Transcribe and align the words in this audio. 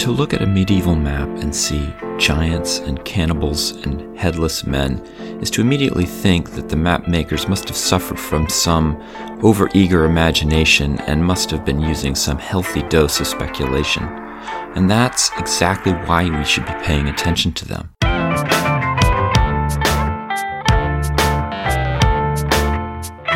To 0.00 0.10
look 0.10 0.32
at 0.32 0.40
a 0.40 0.46
medieval 0.46 0.96
map 0.96 1.28
and 1.42 1.54
see 1.54 1.92
giants 2.16 2.78
and 2.78 3.04
cannibals 3.04 3.72
and 3.84 4.16
headless 4.16 4.64
men 4.64 4.98
is 5.42 5.50
to 5.50 5.60
immediately 5.60 6.06
think 6.06 6.52
that 6.52 6.70
the 6.70 6.76
map 6.76 7.06
makers 7.06 7.46
must 7.46 7.68
have 7.68 7.76
suffered 7.76 8.18
from 8.18 8.48
some 8.48 8.96
overeager 9.42 10.06
imagination 10.06 10.98
and 11.00 11.22
must 11.22 11.50
have 11.50 11.66
been 11.66 11.82
using 11.82 12.14
some 12.14 12.38
healthy 12.38 12.80
dose 12.84 13.20
of 13.20 13.26
speculation. 13.26 14.04
And 14.74 14.90
that's 14.90 15.30
exactly 15.38 15.92
why 15.92 16.30
we 16.34 16.46
should 16.46 16.64
be 16.64 16.72
paying 16.82 17.08
attention 17.08 17.52
to 17.52 17.68
them. 17.68 17.90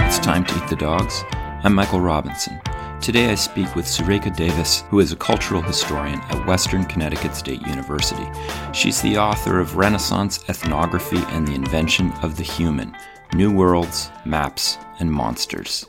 It's 0.00 0.18
time 0.18 0.46
to 0.46 0.56
eat 0.56 0.68
the 0.70 0.76
dogs. 0.76 1.24
I'm 1.62 1.74
Michael 1.74 2.00
Robinson. 2.00 2.58
Today 3.04 3.28
I 3.30 3.34
speak 3.34 3.76
with 3.76 3.84
Surekha 3.84 4.34
Davies, 4.34 4.80
who 4.88 4.98
is 4.98 5.12
a 5.12 5.16
cultural 5.16 5.60
historian 5.60 6.20
at 6.20 6.46
Western 6.46 6.86
Connecticut 6.86 7.34
State 7.34 7.60
University. 7.66 8.26
She's 8.72 9.02
the 9.02 9.18
author 9.18 9.60
of 9.60 9.76
Renaissance 9.76 10.42
Ethnography 10.48 11.18
and 11.28 11.46
the 11.46 11.52
Invention 11.54 12.12
of 12.22 12.38
the 12.38 12.42
Human 12.42 12.96
New 13.34 13.52
Worlds, 13.52 14.10
Maps, 14.24 14.78
and 15.00 15.12
Monsters. 15.12 15.84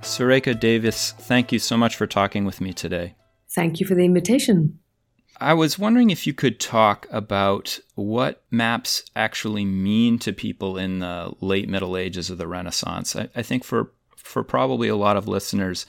Surekha 0.00 0.58
Davies, 0.58 1.12
thank 1.12 1.52
you 1.52 1.60
so 1.60 1.76
much 1.76 1.94
for 1.94 2.08
talking 2.08 2.44
with 2.44 2.60
me 2.60 2.72
today. 2.72 3.14
Thank 3.48 3.78
you 3.78 3.86
for 3.86 3.94
the 3.94 4.04
invitation. 4.04 4.80
I 5.40 5.54
was 5.54 5.78
wondering 5.78 6.10
if 6.10 6.26
you 6.26 6.34
could 6.34 6.58
talk 6.58 7.06
about 7.12 7.78
what 7.94 8.42
maps 8.50 9.04
actually 9.14 9.64
mean 9.64 10.18
to 10.18 10.32
people 10.32 10.76
in 10.76 10.98
the 10.98 11.32
late 11.40 11.68
Middle 11.68 11.96
Ages 11.96 12.30
of 12.30 12.38
the 12.38 12.48
Renaissance. 12.48 13.14
I, 13.14 13.28
I 13.36 13.42
think 13.42 13.62
for 13.62 13.92
for 14.16 14.42
probably 14.42 14.88
a 14.88 14.96
lot 14.96 15.16
of 15.16 15.28
listeners, 15.28 15.86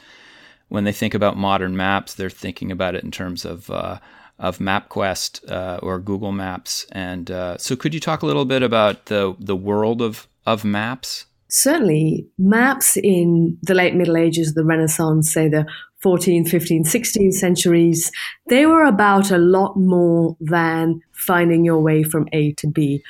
when 0.69 0.83
they 0.85 0.91
think 0.91 1.13
about 1.13 1.37
modern 1.37 1.75
maps, 1.75 2.13
they're 2.13 2.29
thinking 2.29 2.71
about 2.71 2.95
it 2.95 3.03
in 3.03 3.11
terms 3.11 3.45
of 3.45 3.69
uh, 3.69 3.99
of 4.39 4.59
MapQuest 4.59 5.51
uh, 5.51 5.79
or 5.83 5.99
Google 5.99 6.31
Maps. 6.31 6.85
And 6.91 7.29
uh, 7.29 7.57
so, 7.57 7.75
could 7.75 7.93
you 7.93 7.99
talk 7.99 8.21
a 8.21 8.25
little 8.25 8.45
bit 8.45 8.63
about 8.63 9.07
the 9.07 9.35
the 9.39 9.55
world 9.55 10.01
of 10.01 10.27
of 10.45 10.63
maps? 10.63 11.25
Certainly, 11.49 12.27
maps 12.37 12.95
in 12.95 13.57
the 13.63 13.73
late 13.73 13.95
Middle 13.95 14.17
Ages, 14.17 14.53
the 14.53 14.63
Renaissance, 14.63 15.33
say 15.33 15.49
the 15.49 15.65
14th, 16.03 16.47
15th, 16.47 16.87
16th 16.87 17.33
centuries, 17.33 18.11
they 18.47 18.65
were 18.65 18.83
about 18.83 19.31
a 19.31 19.37
lot 19.37 19.75
more 19.75 20.37
than 20.39 21.01
finding 21.11 21.65
your 21.65 21.79
way 21.79 22.03
from 22.03 22.27
A 22.31 22.53
to 22.53 22.67
B. 22.67 23.03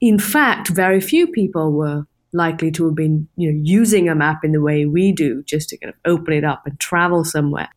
In 0.00 0.18
fact, 0.18 0.68
very 0.68 1.00
few 1.00 1.26
people 1.26 1.72
were 1.72 2.06
likely 2.32 2.70
to 2.72 2.86
have 2.86 2.94
been 2.94 3.28
you 3.36 3.52
know, 3.52 3.60
using 3.62 4.08
a 4.08 4.14
map 4.14 4.44
in 4.44 4.52
the 4.52 4.60
way 4.60 4.84
we 4.86 5.12
do, 5.12 5.42
just 5.44 5.68
to 5.70 5.78
kind 5.78 5.94
of 5.94 6.10
open 6.10 6.34
it 6.34 6.44
up 6.44 6.62
and 6.66 6.78
travel 6.78 7.24
somewhere. 7.24 7.68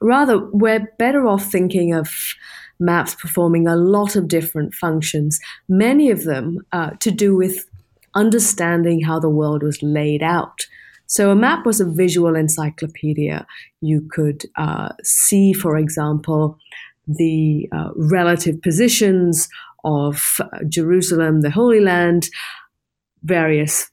Rather, 0.00 0.38
we're 0.50 0.86
better 0.98 1.26
off 1.26 1.50
thinking 1.50 1.94
of 1.94 2.34
maps 2.78 3.14
performing 3.14 3.66
a 3.66 3.76
lot 3.76 4.16
of 4.16 4.28
different 4.28 4.74
functions, 4.74 5.38
many 5.68 6.10
of 6.10 6.24
them 6.24 6.58
uh, 6.72 6.90
to 7.00 7.10
do 7.10 7.36
with 7.36 7.66
understanding 8.14 9.00
how 9.02 9.18
the 9.18 9.28
world 9.28 9.62
was 9.62 9.82
laid 9.82 10.22
out. 10.22 10.66
So, 11.06 11.30
a 11.30 11.36
map 11.36 11.66
was 11.66 11.80
a 11.80 11.88
visual 11.88 12.34
encyclopedia. 12.34 13.46
You 13.80 14.06
could 14.10 14.44
uh, 14.56 14.90
see, 15.02 15.52
for 15.52 15.76
example, 15.76 16.58
the 17.06 17.68
uh, 17.72 17.90
relative 17.94 18.60
positions 18.62 19.48
of 19.84 20.40
uh, 20.40 20.46
Jerusalem, 20.68 21.42
the 21.42 21.50
Holy 21.50 21.80
Land, 21.80 22.30
various 23.22 23.90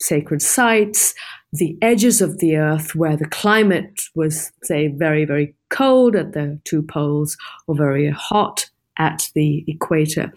sacred 0.00 0.42
sites, 0.42 1.14
the 1.52 1.76
edges 1.82 2.20
of 2.20 2.38
the 2.38 2.56
earth 2.56 2.94
where 2.94 3.16
the 3.16 3.28
climate 3.28 4.00
was, 4.14 4.50
say, 4.62 4.88
very, 4.88 5.24
very 5.24 5.54
cold 5.70 6.16
at 6.16 6.32
the 6.32 6.60
two 6.64 6.82
poles 6.82 7.36
or 7.66 7.76
very 7.76 8.10
hot 8.10 8.68
at 8.98 9.28
the 9.34 9.64
equator. 9.68 10.32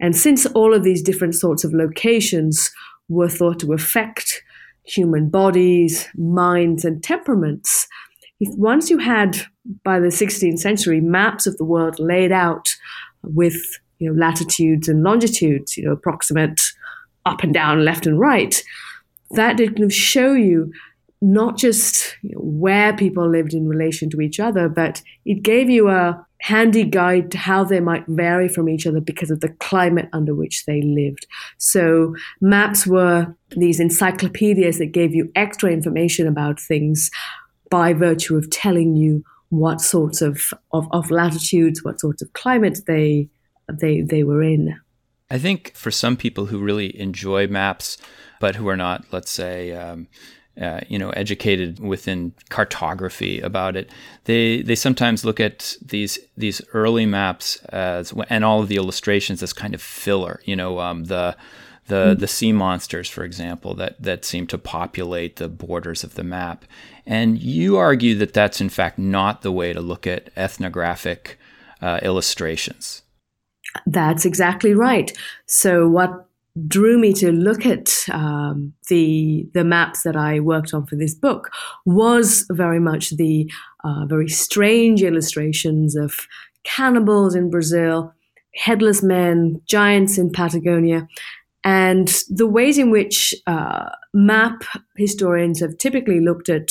And 0.00 0.16
since 0.16 0.46
all 0.46 0.74
of 0.74 0.84
these 0.84 1.02
different 1.02 1.34
sorts 1.34 1.64
of 1.64 1.72
locations 1.72 2.70
were 3.08 3.28
thought 3.28 3.60
to 3.60 3.72
affect 3.72 4.42
human 4.84 5.28
bodies, 5.28 6.08
minds, 6.16 6.84
and 6.84 7.02
temperaments, 7.02 7.86
once 8.40 8.90
you 8.90 8.98
had, 8.98 9.38
by 9.82 9.98
the 9.98 10.08
16th 10.08 10.58
century, 10.58 11.00
maps 11.00 11.46
of 11.46 11.56
the 11.56 11.64
world 11.64 11.98
laid 11.98 12.32
out 12.32 12.74
with 13.22 13.56
you 13.98 14.12
know, 14.12 14.18
latitudes 14.18 14.88
and 14.88 15.02
longitudes, 15.02 15.76
you 15.76 15.84
know, 15.84 15.92
approximate 15.92 16.60
up 17.24 17.42
and 17.42 17.54
down, 17.54 17.84
left 17.84 18.06
and 18.06 18.20
right, 18.20 18.62
that 19.32 19.56
did 19.56 19.76
kind 19.76 19.84
of 19.84 19.92
show 19.92 20.32
you 20.32 20.72
not 21.22 21.56
just 21.56 22.16
where 22.34 22.94
people 22.96 23.28
lived 23.28 23.54
in 23.54 23.66
relation 23.66 24.10
to 24.10 24.20
each 24.20 24.38
other, 24.38 24.68
but 24.68 25.02
it 25.24 25.42
gave 25.42 25.70
you 25.70 25.88
a 25.88 26.24
handy 26.40 26.84
guide 26.84 27.30
to 27.30 27.38
how 27.38 27.64
they 27.64 27.80
might 27.80 28.04
vary 28.06 28.48
from 28.48 28.68
each 28.68 28.86
other 28.86 29.00
because 29.00 29.30
of 29.30 29.40
the 29.40 29.48
climate 29.48 30.08
under 30.12 30.34
which 30.34 30.66
they 30.66 30.82
lived. 30.82 31.26
So 31.58 32.14
maps 32.40 32.86
were 32.86 33.34
these 33.56 33.80
encyclopedias 33.80 34.78
that 34.78 34.92
gave 34.92 35.14
you 35.14 35.32
extra 35.34 35.70
information 35.72 36.26
about 36.26 36.60
things 36.60 37.10
by 37.70 37.94
virtue 37.94 38.36
of 38.36 38.50
telling 38.50 38.94
you 38.94 39.24
what 39.48 39.80
sorts 39.80 40.20
of, 40.20 40.52
of, 40.72 40.86
of 40.92 41.10
latitudes, 41.10 41.82
what 41.82 42.00
sorts 42.00 42.20
of 42.20 42.32
climate 42.34 42.80
they 42.86 43.28
they 43.68 44.00
they 44.02 44.22
were 44.22 44.42
in. 44.42 44.78
I 45.28 45.38
think 45.38 45.74
for 45.74 45.90
some 45.90 46.16
people 46.16 46.46
who 46.46 46.58
really 46.58 46.96
enjoy 46.98 47.48
maps, 47.48 47.98
but 48.40 48.56
who 48.56 48.68
are 48.68 48.76
not, 48.76 49.04
let's 49.12 49.30
say, 49.30 49.72
um, 49.72 50.08
uh, 50.60 50.80
you 50.88 50.98
know, 50.98 51.10
educated 51.10 51.78
within 51.80 52.32
cartography 52.48 53.40
about 53.40 53.76
it, 53.76 53.90
they 54.24 54.62
they 54.62 54.74
sometimes 54.74 55.24
look 55.24 55.38
at 55.38 55.76
these 55.84 56.18
these 56.36 56.62
early 56.72 57.04
maps 57.04 57.56
as 57.66 58.14
and 58.30 58.44
all 58.44 58.62
of 58.62 58.68
the 58.68 58.76
illustrations 58.76 59.42
as 59.42 59.52
kind 59.52 59.74
of 59.74 59.82
filler. 59.82 60.40
You 60.44 60.56
know, 60.56 60.80
um, 60.80 61.04
the 61.04 61.36
the 61.88 62.14
mm. 62.14 62.18
the 62.18 62.26
sea 62.26 62.52
monsters, 62.52 63.08
for 63.08 63.22
example, 63.22 63.74
that 63.74 64.00
that 64.02 64.24
seem 64.24 64.46
to 64.46 64.58
populate 64.58 65.36
the 65.36 65.48
borders 65.48 66.02
of 66.02 66.14
the 66.14 66.24
map. 66.24 66.64
And 67.06 67.38
you 67.38 67.76
argue 67.76 68.14
that 68.16 68.32
that's 68.32 68.60
in 68.60 68.70
fact 68.70 68.98
not 68.98 69.42
the 69.42 69.52
way 69.52 69.72
to 69.72 69.80
look 69.80 70.06
at 70.06 70.30
ethnographic 70.36 71.38
uh, 71.82 72.00
illustrations. 72.02 73.02
That's 73.86 74.24
exactly 74.24 74.74
right. 74.74 75.12
So 75.46 75.86
what 75.88 76.25
drew 76.66 76.98
me 76.98 77.12
to 77.12 77.32
look 77.32 77.66
at 77.66 78.04
um, 78.10 78.72
the 78.88 79.48
the 79.52 79.64
maps 79.64 80.02
that 80.02 80.16
I 80.16 80.40
worked 80.40 80.72
on 80.72 80.86
for 80.86 80.96
this 80.96 81.14
book 81.14 81.50
was 81.84 82.46
very 82.50 82.80
much 82.80 83.10
the 83.10 83.50
uh, 83.84 84.06
very 84.06 84.28
strange 84.28 85.02
illustrations 85.02 85.96
of 85.96 86.26
cannibals 86.64 87.34
in 87.34 87.50
Brazil, 87.50 88.12
headless 88.54 89.02
men, 89.02 89.60
giants 89.66 90.18
in 90.18 90.30
Patagonia, 90.30 91.06
and 91.62 92.22
the 92.28 92.46
ways 92.46 92.78
in 92.78 92.90
which 92.90 93.34
uh, 93.46 93.90
map 94.14 94.62
historians 94.96 95.60
have 95.60 95.76
typically 95.78 96.20
looked 96.20 96.48
at 96.48 96.70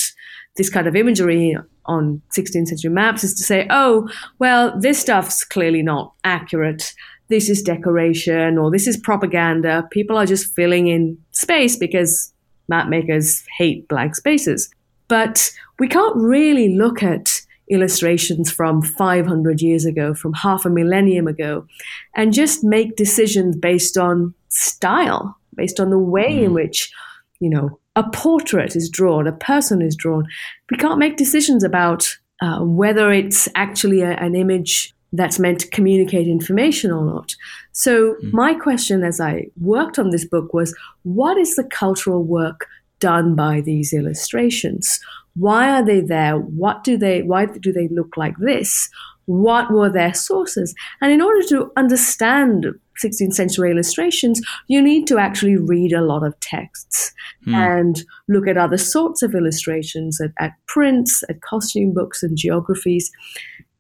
this 0.56 0.70
kind 0.70 0.88
of 0.88 0.96
imagery 0.96 1.56
on 1.86 2.22
16th 2.36 2.68
century 2.68 2.90
maps 2.90 3.24
is 3.24 3.34
to 3.36 3.44
say, 3.44 3.68
oh, 3.70 4.10
well, 4.40 4.78
this 4.80 5.00
stuff's 5.00 5.44
clearly 5.44 5.84
not 5.84 6.14
accurate. 6.24 6.94
This 7.28 7.50
is 7.50 7.62
decoration 7.62 8.58
or 8.58 8.72
this 8.72 8.88
is 8.88 8.98
propaganda. 8.98 9.88
People 9.92 10.18
are 10.18 10.26
just 10.26 10.54
filling 10.54 10.88
in 10.88 11.18
space 11.32 11.76
because 11.76 12.34
map 12.68 12.88
makers 12.88 13.44
hate 13.58 13.88
blank 13.88 14.16
spaces. 14.16 14.70
But 15.08 15.52
we 15.80 15.88
can't 15.88 16.16
really 16.16 16.76
look 16.76 17.04
at 17.04 17.42
illustrations 17.70 18.52
from 18.52 18.82
500 18.82 19.62
years 19.62 19.86
ago, 19.86 20.14
from 20.14 20.34
half 20.34 20.66
a 20.66 20.70
millennium 20.70 21.28
ago, 21.28 21.66
and 22.16 22.34
just 22.34 22.64
make 22.64 22.96
decisions 22.96 23.56
based 23.56 23.98
on 23.98 24.34
style, 24.50 25.38
based 25.56 25.80
on 25.80 25.90
the 25.90 26.00
way 26.00 26.38
mm. 26.38 26.44
in 26.44 26.54
which, 26.54 26.92
you 27.40 27.50
know, 27.50 27.80
a 27.96 28.04
portrait 28.12 28.76
is 28.76 28.90
drawn, 28.90 29.26
a 29.26 29.32
person 29.32 29.82
is 29.82 29.96
drawn. 29.96 30.26
We 30.70 30.78
can't 30.78 31.00
make 31.00 31.18
decisions 31.18 31.64
about 31.64 32.08
uh, 32.42 32.60
whether 32.60 33.12
it's 33.12 33.48
actually 33.56 34.02
a, 34.02 34.12
an 34.12 34.36
image 34.36 34.94
that's 35.16 35.40
meant 35.40 35.60
to 35.62 35.70
communicate 35.70 36.28
information 36.28 36.92
or 36.92 37.06
not. 37.06 37.36
So, 37.72 38.16
mm. 38.16 38.34
my 38.34 38.54
question 38.54 39.04
as 39.04 39.20
I 39.20 39.48
worked 39.60 40.00
on 40.00 40.10
this 40.10 40.26
book 40.26 40.54
was 40.54 40.76
what 41.04 41.38
is 41.38 41.56
the 41.56 41.64
cultural 41.64 42.24
work 42.24 42.68
done 43.00 43.36
by 43.36 43.62
these 43.62 43.94
illustrations? 43.94 45.00
Why 45.36 45.70
are 45.70 45.86
they 45.86 46.02
there? 46.02 46.38
What 46.38 46.84
do 46.84 46.98
they 46.98 47.22
why 47.22 47.46
do 47.46 47.72
they 47.72 47.88
look 47.90 48.18
like 48.18 48.38
this? 48.38 48.90
What 49.26 49.72
were 49.72 49.90
their 49.90 50.14
sources? 50.14 50.76
And 51.02 51.12
in 51.12 51.22
order 51.22 51.42
to 51.48 51.72
understand 51.76 52.68
16th 53.04 53.34
century 53.34 53.72
illustrations, 53.72 54.40
you 54.68 54.82
need 54.82 55.08
to 55.08 55.18
actually 55.18 55.58
read 55.58 55.94
a 55.94 56.02
lot 56.02 56.24
of 56.24 56.40
texts 56.40 57.12
hmm. 57.44 57.56
and 57.56 58.04
look 58.30 58.48
at 58.48 58.58
other 58.58 58.78
sorts 58.78 59.24
of 59.24 59.34
illustrations, 59.34 60.22
at, 60.22 60.32
at 60.40 60.54
prints, 60.68 61.24
at 61.28 61.42
costume 61.42 61.94
books, 61.94 62.24
and 62.24 62.38
geographies. 62.38 63.12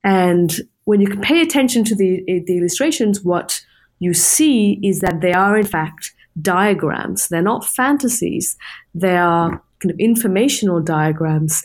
And 0.03 0.61
when 0.85 1.01
you 1.01 1.19
pay 1.19 1.41
attention 1.41 1.83
to 1.85 1.95
the, 1.95 2.23
the 2.27 2.57
illustrations, 2.57 3.21
what 3.21 3.63
you 3.99 4.13
see 4.13 4.79
is 4.83 4.99
that 5.01 5.21
they 5.21 5.33
are, 5.33 5.57
in 5.57 5.65
fact, 5.65 6.13
diagrams. 6.41 7.27
They're 7.27 7.41
not 7.41 7.65
fantasies, 7.65 8.57
they 8.93 9.17
are 9.17 9.49
kind 9.79 9.91
of 9.91 9.99
informational 9.99 10.81
diagrams 10.81 11.63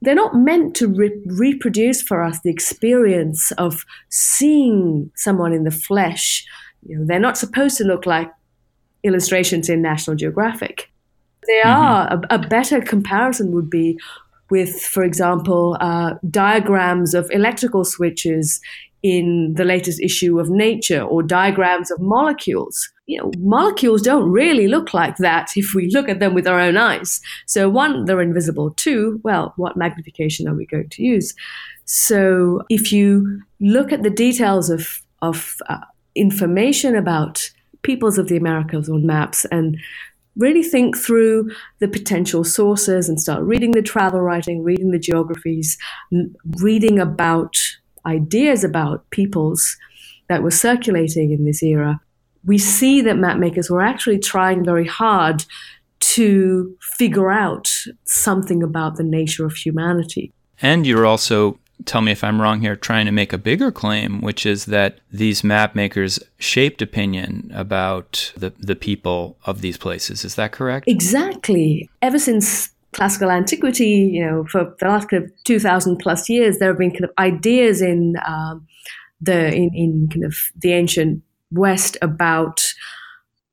they're 0.00 0.14
not 0.14 0.34
meant 0.34 0.76
to 0.76 0.88
re- 0.88 1.20
reproduce 1.26 2.02
for 2.02 2.22
us 2.22 2.40
the 2.40 2.50
experience 2.50 3.50
of 3.52 3.84
seeing 4.08 5.10
someone 5.16 5.52
in 5.52 5.64
the 5.64 5.70
flesh. 5.70 6.44
You 6.86 6.98
know, 6.98 7.06
they're 7.06 7.18
not 7.18 7.38
supposed 7.38 7.76
to 7.78 7.84
look 7.84 8.06
like 8.06 8.30
illustrations 9.02 9.68
in 9.68 9.82
National 9.82 10.16
Geographic. 10.16 10.90
They 11.46 11.60
mm-hmm. 11.64 11.68
are 11.68 12.20
a, 12.30 12.34
a, 12.34 12.38
better 12.38 12.80
comparison 12.80 13.52
would 13.52 13.70
be 13.70 13.98
with, 14.50 14.80
for 14.80 15.02
example, 15.02 15.76
uh, 15.80 16.14
diagrams 16.30 17.14
of 17.14 17.30
electrical 17.30 17.84
switches 17.84 18.60
in 19.02 19.54
the 19.54 19.64
latest 19.64 20.00
issue 20.00 20.40
of 20.40 20.50
Nature 20.50 21.02
or 21.02 21.22
diagrams 21.22 21.90
of 21.90 22.00
molecules. 22.00 22.90
You 23.06 23.18
know, 23.18 23.30
molecules 23.38 24.02
don't 24.02 24.28
really 24.30 24.66
look 24.66 24.92
like 24.92 25.16
that 25.18 25.50
if 25.56 25.74
we 25.74 25.90
look 25.90 26.08
at 26.08 26.20
them 26.20 26.34
with 26.34 26.46
our 26.46 26.60
own 26.60 26.76
eyes. 26.76 27.20
So, 27.46 27.68
one, 27.68 28.04
they're 28.04 28.20
invisible. 28.20 28.70
Two, 28.72 29.20
well, 29.22 29.54
what 29.56 29.76
magnification 29.76 30.48
are 30.48 30.54
we 30.54 30.66
going 30.66 30.88
to 30.90 31.02
use? 31.02 31.34
So, 31.84 32.62
if 32.68 32.92
you 32.92 33.42
look 33.60 33.92
at 33.92 34.02
the 34.02 34.10
details 34.10 34.68
of, 34.68 35.00
of 35.22 35.56
uh, 35.68 35.78
information 36.14 36.96
about 36.96 37.50
peoples 37.82 38.18
of 38.18 38.28
the 38.28 38.36
Americas 38.36 38.90
on 38.90 39.06
maps 39.06 39.44
and 39.46 39.78
really 40.38 40.62
think 40.62 40.96
through 40.96 41.50
the 41.80 41.88
potential 41.88 42.44
sources 42.44 43.08
and 43.08 43.20
start 43.20 43.42
reading 43.42 43.72
the 43.72 43.82
travel 43.82 44.20
writing, 44.20 44.62
reading 44.62 44.92
the 44.92 44.98
geographies, 44.98 45.76
reading 46.60 46.98
about 46.98 47.56
ideas 48.06 48.64
about 48.64 49.08
peoples 49.10 49.76
that 50.28 50.42
were 50.42 50.50
circulating 50.50 51.32
in 51.32 51.44
this 51.44 51.62
era, 51.62 52.00
we 52.44 52.56
see 52.56 53.00
that 53.02 53.18
map 53.18 53.36
makers 53.36 53.68
were 53.68 53.82
actually 53.82 54.18
trying 54.18 54.64
very 54.64 54.86
hard 54.86 55.44
to 56.00 56.76
figure 56.80 57.30
out 57.30 57.68
something 58.04 58.62
about 58.62 58.96
the 58.96 59.04
nature 59.04 59.44
of 59.44 59.54
humanity. 59.54 60.32
And 60.62 60.86
you're 60.86 61.06
also, 61.06 61.58
tell 61.88 62.02
me 62.02 62.12
if 62.12 62.22
I'm 62.22 62.40
wrong 62.40 62.60
here, 62.60 62.76
trying 62.76 63.06
to 63.06 63.12
make 63.12 63.32
a 63.32 63.38
bigger 63.38 63.72
claim, 63.72 64.20
which 64.20 64.44
is 64.44 64.66
that 64.66 64.98
these 65.10 65.42
map 65.42 65.74
makers 65.74 66.20
shaped 66.38 66.82
opinion 66.82 67.50
about 67.54 68.32
the, 68.36 68.52
the 68.58 68.76
people 68.76 69.38
of 69.46 69.62
these 69.62 69.78
places. 69.78 70.24
Is 70.24 70.34
that 70.36 70.52
correct? 70.52 70.86
Exactly. 70.86 71.88
Ever 72.02 72.18
since 72.18 72.70
classical 72.92 73.30
antiquity, 73.30 74.10
you 74.12 74.24
know, 74.24 74.44
for 74.44 74.74
the 74.78 74.86
last 74.86 75.08
kind 75.08 75.24
of 75.24 75.32
2000 75.44 75.96
plus 75.96 76.28
years, 76.28 76.58
there 76.58 76.68
have 76.68 76.78
been 76.78 76.90
kind 76.90 77.04
of 77.04 77.10
ideas 77.18 77.80
in 77.80 78.16
um, 78.26 78.66
the 79.20 79.52
in, 79.52 79.70
in 79.74 80.08
kind 80.12 80.24
of 80.24 80.36
the 80.56 80.72
ancient 80.72 81.22
West 81.50 81.96
about 82.02 82.74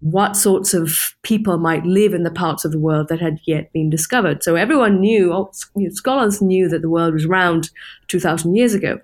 what 0.01 0.35
sorts 0.35 0.73
of 0.73 1.15
people 1.23 1.57
might 1.57 1.85
live 1.85 2.13
in 2.13 2.23
the 2.23 2.31
parts 2.31 2.65
of 2.65 2.71
the 2.71 2.79
world 2.79 3.07
that 3.07 3.21
had 3.21 3.39
yet 3.45 3.71
been 3.73 3.89
discovered. 3.89 4.43
So 4.43 4.55
everyone 4.55 4.99
knew, 4.99 5.33
you 5.75 5.87
know, 5.87 5.89
scholars 5.89 6.41
knew 6.41 6.67
that 6.69 6.81
the 6.81 6.89
world 6.89 7.13
was 7.13 7.25
round 7.25 7.69
2,000 8.07 8.55
years 8.55 8.73
ago. 8.73 8.99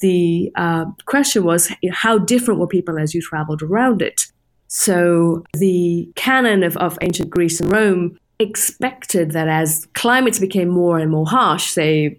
The 0.00 0.50
uh, 0.56 0.86
question 1.04 1.44
was, 1.44 1.70
how 1.92 2.18
different 2.18 2.58
were 2.58 2.66
people 2.66 2.98
as 2.98 3.14
you 3.14 3.20
traveled 3.20 3.62
around 3.62 4.00
it? 4.00 4.22
So 4.68 5.44
the 5.52 6.10
canon 6.16 6.62
of, 6.62 6.76
of 6.78 6.98
ancient 7.02 7.28
Greece 7.28 7.60
and 7.60 7.70
Rome 7.70 8.18
expected 8.40 9.32
that 9.32 9.48
as 9.48 9.86
climates 9.94 10.38
became 10.38 10.68
more 10.68 10.98
and 10.98 11.10
more 11.10 11.26
harsh, 11.26 11.66
say 11.66 12.18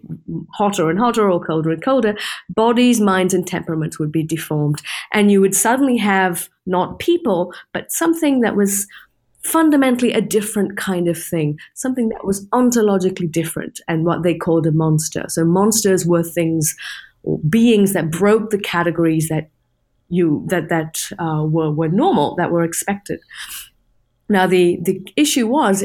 hotter 0.54 0.88
and 0.88 0.98
hotter 0.98 1.30
or 1.30 1.44
colder 1.44 1.70
and 1.70 1.82
colder, 1.82 2.16
bodies, 2.48 3.00
minds, 3.00 3.34
and 3.34 3.46
temperaments 3.46 3.98
would 3.98 4.12
be 4.12 4.22
deformed. 4.22 4.80
And 5.12 5.30
you 5.32 5.40
would 5.40 5.54
suddenly 5.54 5.96
have 5.98 6.48
not 6.64 7.00
people, 7.00 7.52
but 7.72 7.90
something 7.90 8.40
that 8.40 8.56
was 8.56 8.86
fundamentally 9.44 10.12
a 10.12 10.20
different 10.20 10.76
kind 10.76 11.08
of 11.08 11.20
thing, 11.20 11.58
something 11.74 12.08
that 12.10 12.24
was 12.24 12.46
ontologically 12.50 13.30
different 13.30 13.80
and 13.88 14.04
what 14.04 14.22
they 14.22 14.34
called 14.34 14.66
a 14.66 14.72
monster. 14.72 15.24
So 15.28 15.44
monsters 15.44 16.06
were 16.06 16.22
things 16.22 16.76
or 17.24 17.38
beings 17.40 17.92
that 17.92 18.10
broke 18.10 18.50
the 18.50 18.58
categories 18.58 19.28
that 19.28 19.50
you 20.08 20.44
that 20.48 20.68
that 20.68 21.02
uh, 21.18 21.44
were 21.44 21.72
were 21.72 21.88
normal, 21.88 22.36
that 22.36 22.52
were 22.52 22.62
expected. 22.62 23.18
Now 24.28 24.46
the 24.46 24.78
the 24.82 25.00
issue 25.16 25.46
was 25.46 25.84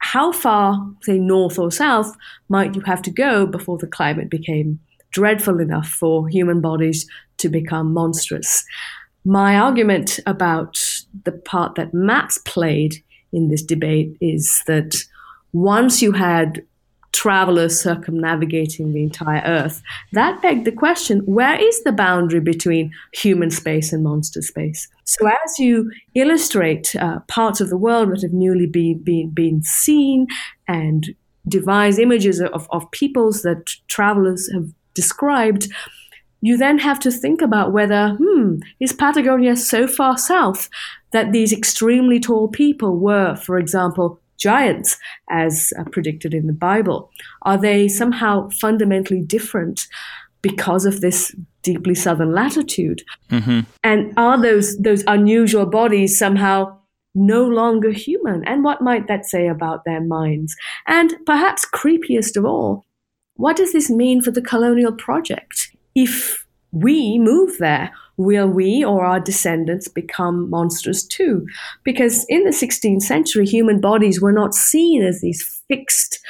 how 0.00 0.32
far, 0.32 0.90
say, 1.02 1.18
north 1.18 1.58
or 1.58 1.70
south, 1.70 2.14
might 2.48 2.74
you 2.74 2.80
have 2.82 3.02
to 3.02 3.10
go 3.10 3.46
before 3.46 3.78
the 3.78 3.86
climate 3.86 4.30
became 4.30 4.80
dreadful 5.12 5.60
enough 5.60 5.88
for 5.88 6.28
human 6.28 6.60
bodies 6.60 7.06
to 7.38 7.48
become 7.48 7.92
monstrous? 7.92 8.64
My 9.24 9.56
argument 9.58 10.18
about 10.26 10.78
the 11.24 11.32
part 11.32 11.74
that 11.74 11.94
maps 11.94 12.38
played 12.38 12.96
in 13.32 13.48
this 13.48 13.62
debate 13.62 14.16
is 14.20 14.62
that 14.66 14.96
once 15.52 16.00
you 16.00 16.12
had 16.12 16.62
travelers 17.12 17.80
circumnavigating 17.80 18.92
the 18.92 19.02
entire 19.02 19.42
Earth. 19.44 19.82
That 20.12 20.40
begged 20.42 20.64
the 20.64 20.72
question 20.72 21.20
where 21.20 21.60
is 21.60 21.82
the 21.82 21.92
boundary 21.92 22.40
between 22.40 22.92
human 23.12 23.50
space 23.50 23.92
and 23.92 24.04
monster 24.04 24.42
space? 24.42 24.88
So, 25.04 25.26
as 25.26 25.58
you 25.58 25.90
illustrate 26.14 26.94
uh, 26.96 27.20
parts 27.28 27.60
of 27.60 27.68
the 27.68 27.76
world 27.76 28.10
that 28.10 28.22
have 28.22 28.32
newly 28.32 28.66
been, 28.66 29.02
been, 29.02 29.30
been 29.30 29.62
seen 29.62 30.26
and 30.68 31.14
devise 31.48 31.98
images 31.98 32.40
of, 32.40 32.68
of 32.70 32.90
peoples 32.90 33.42
that 33.42 33.66
travelers 33.88 34.50
have 34.52 34.70
described, 34.94 35.68
you 36.42 36.56
then 36.56 36.78
have 36.78 36.98
to 37.00 37.10
think 37.10 37.42
about 37.42 37.72
whether, 37.72 38.16
hmm, 38.18 38.56
is 38.78 38.92
Patagonia 38.92 39.56
so 39.56 39.86
far 39.86 40.16
south 40.16 40.68
that 41.12 41.32
these 41.32 41.52
extremely 41.52 42.20
tall 42.20 42.48
people 42.48 42.98
were, 42.98 43.36
for 43.36 43.58
example, 43.58 44.20
giants 44.40 44.98
as 45.30 45.72
uh, 45.78 45.84
predicted 45.84 46.34
in 46.34 46.46
the 46.46 46.52
Bible? 46.52 47.10
Are 47.42 47.58
they 47.58 47.86
somehow 47.86 48.48
fundamentally 48.48 49.22
different 49.22 49.86
because 50.42 50.86
of 50.86 51.00
this 51.00 51.34
deeply 51.62 51.94
southern 51.94 52.32
latitude? 52.32 53.02
Mm-hmm. 53.30 53.60
And 53.84 54.12
are 54.16 54.40
those 54.40 54.76
those 54.78 55.04
unusual 55.06 55.66
bodies 55.66 56.18
somehow 56.18 56.76
no 57.14 57.44
longer 57.44 57.90
human? 57.90 58.44
And 58.44 58.64
what 58.64 58.82
might 58.82 59.06
that 59.08 59.26
say 59.26 59.46
about 59.46 59.84
their 59.84 60.00
minds? 60.00 60.56
And 60.86 61.14
perhaps 61.26 61.66
creepiest 61.66 62.36
of 62.36 62.44
all, 62.44 62.84
what 63.34 63.56
does 63.56 63.72
this 63.72 63.90
mean 63.90 64.22
for 64.22 64.30
the 64.30 64.42
colonial 64.42 64.92
project? 64.92 65.74
If 65.94 66.46
we 66.72 67.18
move 67.18 67.58
there, 67.58 67.90
will 68.20 68.48
we 68.48 68.84
or 68.84 69.06
our 69.06 69.18
descendants 69.18 69.88
become 69.88 70.50
monsters 70.50 71.06
too? 71.06 71.46
Because 71.84 72.26
in 72.28 72.44
the 72.44 72.50
16th 72.50 73.00
century, 73.00 73.46
human 73.46 73.80
bodies 73.80 74.20
were 74.20 74.32
not 74.32 74.54
seen 74.54 75.02
as 75.02 75.22
these 75.22 75.42
fixed 75.68 76.20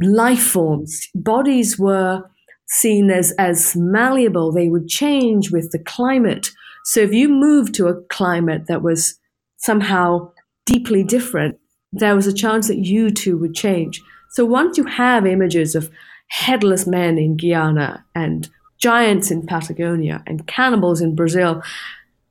life 0.00 0.42
forms. 0.42 1.06
Bodies 1.14 1.78
were 1.78 2.22
seen 2.68 3.10
as, 3.10 3.32
as 3.38 3.76
malleable, 3.76 4.52
they 4.52 4.70
would 4.70 4.88
change 4.88 5.52
with 5.52 5.70
the 5.70 5.78
climate. 5.78 6.50
So 6.84 7.00
if 7.00 7.12
you 7.12 7.28
moved 7.28 7.74
to 7.74 7.88
a 7.88 8.00
climate 8.04 8.66
that 8.68 8.82
was 8.82 9.18
somehow 9.58 10.30
deeply 10.64 11.04
different, 11.04 11.58
there 11.92 12.16
was 12.16 12.26
a 12.26 12.32
chance 12.32 12.68
that 12.68 12.78
you 12.78 13.10
too 13.10 13.36
would 13.36 13.54
change. 13.54 14.00
So 14.30 14.46
once 14.46 14.78
you 14.78 14.84
have 14.84 15.26
images 15.26 15.74
of 15.74 15.90
headless 16.28 16.86
men 16.86 17.18
in 17.18 17.36
Guyana 17.36 18.04
and 18.14 18.48
giants 18.78 19.30
in 19.30 19.46
Patagonia 19.46 20.22
and 20.26 20.46
cannibals 20.46 21.00
in 21.00 21.14
Brazil. 21.14 21.62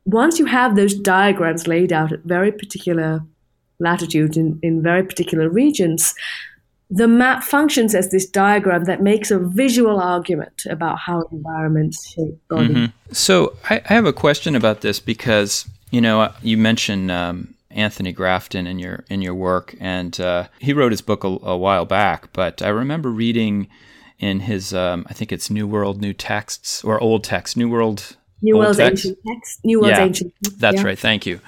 Once 0.06 0.38
you 0.40 0.46
have 0.46 0.76
those 0.76 0.94
diagrams 0.94 1.68
laid 1.68 1.92
out 1.92 2.12
at 2.12 2.20
very 2.22 2.52
particular 2.52 3.24
latitudes 3.80 4.38
in, 4.38 4.60
in 4.62 4.82
very 4.82 5.04
particular 5.04 5.50
regions, 5.50 6.14
the 6.90 7.08
map 7.08 7.44
functions 7.44 7.96
as 7.96 8.12
this 8.12 8.28
diagram 8.28 8.84
that 8.86 9.02
makes 9.02 9.32
a 9.32 9.40
visual 9.40 10.00
argument 10.00 10.66
about 10.70 11.00
how 11.00 11.24
environments 11.32 12.08
shape. 12.10 12.40
Mm-hmm. 12.50 12.86
So 13.12 13.58
I, 13.70 13.82
I, 13.90 13.94
have 13.94 14.06
a 14.06 14.14
question 14.14 14.56
about 14.56 14.82
this 14.82 15.00
because 15.00 15.68
you 15.90 16.00
know 16.00 16.22
uh, 16.22 16.34
you 16.44 16.58
mentioned 16.58 17.10
um, 17.10 17.56
Anthony 17.72 18.12
Grafton 18.12 18.68
in 18.68 18.78
your 18.78 19.04
in 19.10 19.22
your 19.22 19.34
work, 19.34 19.76
and 19.80 20.20
uh, 20.20 20.48
he 20.60 20.74
wrote 20.74 20.92
his 20.92 21.02
book 21.02 21.24
a, 21.24 21.28
a, 21.28 21.58
while 21.58 21.86
back. 21.86 22.32
But 22.34 22.62
I 22.62 22.70
remember 22.70 23.10
reading 23.10 23.68
in 24.20 24.42
his 24.42 24.74
um, 24.74 25.06
I 25.10 25.14
think 25.14 25.32
it's 25.32 25.50
New 25.50 25.68
World 25.68 26.02
New 26.02 26.14
Texts 26.14 26.84
or 26.84 27.00
Old 27.02 27.24
Text 27.24 27.58
New 27.58 27.70
World 27.70 28.16
New 28.42 28.58
World 28.58 28.80
Ancient 28.80 29.18
Text 29.28 29.60
New 29.64 29.80
World 29.82 29.92
yeah, 29.92 30.04
Ancient 30.04 30.34
That's 30.58 30.78
yeah. 30.78 30.84
right. 30.84 31.00
Thank 31.00 31.26
you. 31.26 31.40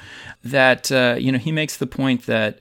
That 0.43 0.91
uh, 0.91 1.15
you 1.19 1.31
know 1.31 1.37
he 1.37 1.51
makes 1.51 1.77
the 1.77 1.87
point 1.87 2.25
that 2.25 2.59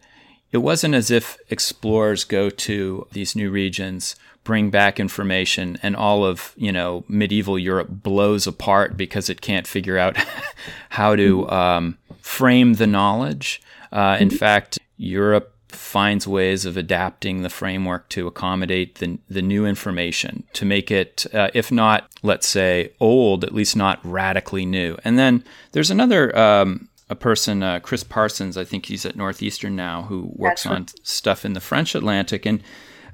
it 0.53 0.59
wasn't 0.59 0.95
as 0.95 1.11
if 1.11 1.39
explorers 1.51 2.25
go 2.25 2.51
to 2.51 3.07
these 3.13 3.37
new 3.37 3.51
regions 3.51 4.17
bring 4.47 4.71
back 4.71 5.01
information 5.01 5.77
and 5.83 5.97
all 5.97 6.25
of 6.25 6.55
you 6.57 6.71
know 6.71 7.05
medieval 7.09 7.59
Europe 7.59 7.89
blows 7.91 8.47
apart 8.47 8.97
because 8.97 9.29
it 9.29 9.41
can't 9.41 9.67
figure 9.67 9.99
out 9.99 10.17
how 10.91 11.17
to 11.17 11.43
mm-hmm. 11.43 11.53
um, 11.53 11.99
frame 12.21 12.75
the 12.75 12.87
knowledge. 12.87 13.61
Uh, 13.93 14.17
in 14.21 14.29
mm-hmm. 14.29 14.37
fact, 14.37 14.79
Europe 14.97 15.56
finds 15.69 16.27
ways 16.27 16.65
of 16.65 16.77
adapting 16.77 17.43
the 17.43 17.49
framework 17.49 18.09
to 18.11 18.27
accommodate 18.27 18.97
the, 18.97 19.19
the 19.29 19.43
new 19.43 19.67
information, 19.67 20.45
to 20.53 20.65
make 20.65 20.91
it, 20.91 21.27
uh, 21.35 21.49
if 21.55 21.73
not, 21.73 22.09
let's 22.23 22.47
say, 22.47 22.93
old, 23.01 23.45
at 23.45 23.55
least 23.55 23.77
not 23.77 23.99
radically 24.05 24.65
new. 24.65 24.97
And 25.05 25.19
then 25.19 25.45
there's 25.73 25.91
another 25.91 26.37
um, 26.39 26.89
a 27.09 27.15
person, 27.15 27.63
uh, 27.63 27.81
Chris 27.81 28.03
Parsons, 28.03 28.57
I 28.57 28.65
think 28.65 28.87
he's 28.87 29.07
at 29.07 29.17
Northeastern 29.17 29.77
now, 29.77 30.03
who 30.03 30.33
works 30.35 30.67
on 30.67 30.87
stuff 31.03 31.45
in 31.45 31.53
the 31.53 31.61
French 31.61 31.95
Atlantic. 31.95 32.45
And 32.47 32.63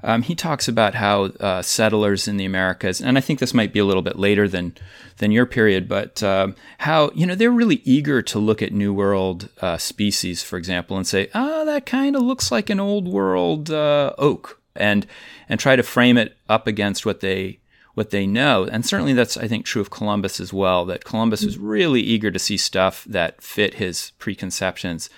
Um, 0.03 0.21
he 0.21 0.35
talks 0.35 0.67
about 0.67 0.95
how 0.95 1.25
uh, 1.39 1.61
settlers 1.61 2.27
in 2.27 2.37
the 2.37 2.45
Americas, 2.45 3.01
and 3.01 3.17
I 3.17 3.21
think 3.21 3.39
this 3.39 3.53
might 3.53 3.71
be 3.71 3.79
a 3.79 3.85
little 3.85 4.01
bit 4.01 4.19
later 4.19 4.47
than 4.47 4.75
than 5.17 5.31
your 5.31 5.45
period, 5.45 5.87
but 5.87 6.21
um, 6.21 6.55
how 6.79 7.11
you 7.15 7.25
know 7.25 7.35
they're 7.35 7.51
really 7.51 7.81
eager 7.85 8.21
to 8.21 8.39
look 8.39 8.61
at 8.61 8.73
New 8.73 8.93
World 8.93 9.49
uh, 9.61 9.77
species, 9.77 10.43
for 10.43 10.57
example, 10.57 10.97
and 10.97 11.07
say, 11.07 11.29
ah, 11.33 11.61
oh, 11.61 11.65
that 11.65 11.85
kind 11.85 12.15
of 12.15 12.21
looks 12.21 12.51
like 12.51 12.69
an 12.69 12.79
Old 12.79 13.07
World 13.07 13.71
uh, 13.71 14.13
oak, 14.17 14.59
and 14.75 15.07
and 15.47 15.59
try 15.59 15.75
to 15.75 15.83
frame 15.83 16.17
it 16.17 16.37
up 16.49 16.67
against 16.67 17.05
what 17.05 17.21
they 17.21 17.59
what 17.93 18.09
they 18.09 18.25
know. 18.25 18.65
And 18.65 18.85
certainly 18.85 19.13
that's, 19.13 19.37
I 19.37 19.47
think, 19.47 19.65
true 19.65 19.81
of 19.81 19.89
Columbus 19.91 20.39
as 20.39 20.51
well, 20.51 20.83
that 20.85 21.05
Columbus 21.05 21.45
was 21.45 21.57
really 21.57 22.01
eager 22.01 22.31
to 22.31 22.39
see 22.39 22.57
stuff 22.57 23.05
that 23.05 23.41
fit 23.41 23.75
his 23.75 24.11
preconceptions. 24.19 25.09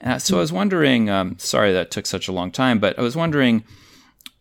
Uh, 0.00 0.18
so 0.18 0.38
I 0.38 0.40
was 0.40 0.52
wondering, 0.52 1.10
um, 1.10 1.38
sorry 1.38 1.72
that 1.72 1.90
took 1.90 2.06
such 2.06 2.28
a 2.28 2.32
long 2.32 2.50
time, 2.50 2.78
but 2.78 2.98
I 2.98 3.02
was 3.02 3.14
wondering 3.14 3.64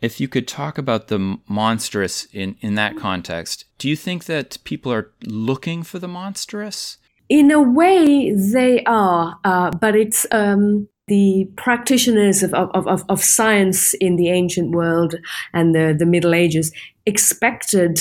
if 0.01 0.19
you 0.19 0.27
could 0.27 0.47
talk 0.47 0.77
about 0.77 1.07
the 1.07 1.37
monstrous 1.47 2.25
in, 2.33 2.55
in 2.59 2.75
that 2.75 2.97
context. 2.97 3.65
Do 3.77 3.87
you 3.87 3.95
think 3.95 4.25
that 4.25 4.57
people 4.63 4.91
are 4.91 5.11
looking 5.23 5.83
for 5.83 5.99
the 5.99 6.07
monstrous? 6.07 6.97
In 7.29 7.51
a 7.51 7.61
way, 7.61 8.33
they 8.33 8.83
are, 8.85 9.39
uh, 9.43 9.71
but 9.71 9.95
it's 9.95 10.25
um, 10.31 10.89
the 11.07 11.49
practitioners 11.55 12.43
of, 12.43 12.53
of, 12.53 12.87
of, 12.87 13.03
of, 13.07 13.23
science 13.23 13.93
in 13.95 14.15
the 14.15 14.29
ancient 14.29 14.71
world 14.71 15.15
and 15.53 15.73
the, 15.73 15.95
the 15.97 16.05
Middle 16.05 16.33
Ages 16.33 16.71
expected 17.05 17.99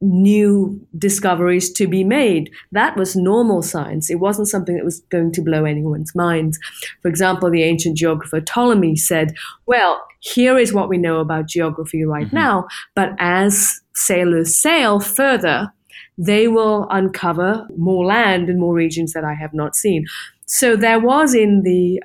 new 0.00 0.86
discoveries 0.98 1.72
to 1.72 1.86
be 1.86 2.04
made. 2.04 2.50
That 2.72 2.96
was 2.96 3.16
normal 3.16 3.62
science. 3.62 4.10
It 4.10 4.16
wasn't 4.16 4.48
something 4.48 4.76
that 4.76 4.84
was 4.84 5.00
going 5.10 5.32
to 5.32 5.42
blow 5.42 5.64
anyone's 5.64 6.14
minds. 6.14 6.58
For 7.00 7.08
example, 7.08 7.50
the 7.50 7.62
ancient 7.62 7.96
geographer 7.96 8.40
Ptolemy 8.40 8.96
said, 8.96 9.34
well, 9.66 10.06
here 10.20 10.58
is 10.58 10.72
what 10.72 10.88
we 10.88 10.98
know 10.98 11.20
about 11.20 11.48
geography 11.48 12.04
right 12.04 12.26
mm-hmm. 12.26 12.36
now, 12.36 12.66
but 12.94 13.10
as 13.18 13.80
sailors 13.94 14.56
sail 14.56 15.00
further, 15.00 15.72
they 16.18 16.48
will 16.48 16.86
uncover 16.90 17.66
more 17.76 18.04
land 18.04 18.48
and 18.48 18.58
more 18.58 18.74
regions 18.74 19.12
that 19.12 19.24
I 19.24 19.34
have 19.34 19.54
not 19.54 19.74
seen. 19.74 20.04
So 20.46 20.76
there 20.76 21.00
was 21.00 21.34
in 21.34 21.62
the 21.62 22.02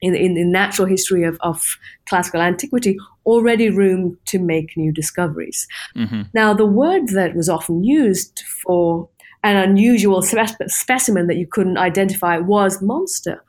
in, 0.00 0.14
in 0.14 0.34
the 0.34 0.44
natural 0.44 0.88
history 0.88 1.24
of, 1.24 1.38
of 1.40 1.76
classical 2.06 2.40
antiquity 2.40 2.96
already 3.26 3.70
room 3.70 4.18
to 4.26 4.38
make 4.38 4.76
new 4.76 4.92
discoveries. 4.92 5.66
Mm-hmm. 5.96 6.22
Now, 6.34 6.54
the 6.54 6.66
word 6.66 7.08
that 7.08 7.34
was 7.34 7.48
often 7.48 7.84
used 7.84 8.42
for 8.64 9.08
an 9.42 9.56
unusual 9.56 10.22
spe- 10.22 10.68
specimen 10.68 11.26
that 11.26 11.36
you 11.36 11.46
couldn't 11.46 11.78
identify 11.78 12.38
was 12.38 12.82
monster. 12.82 13.42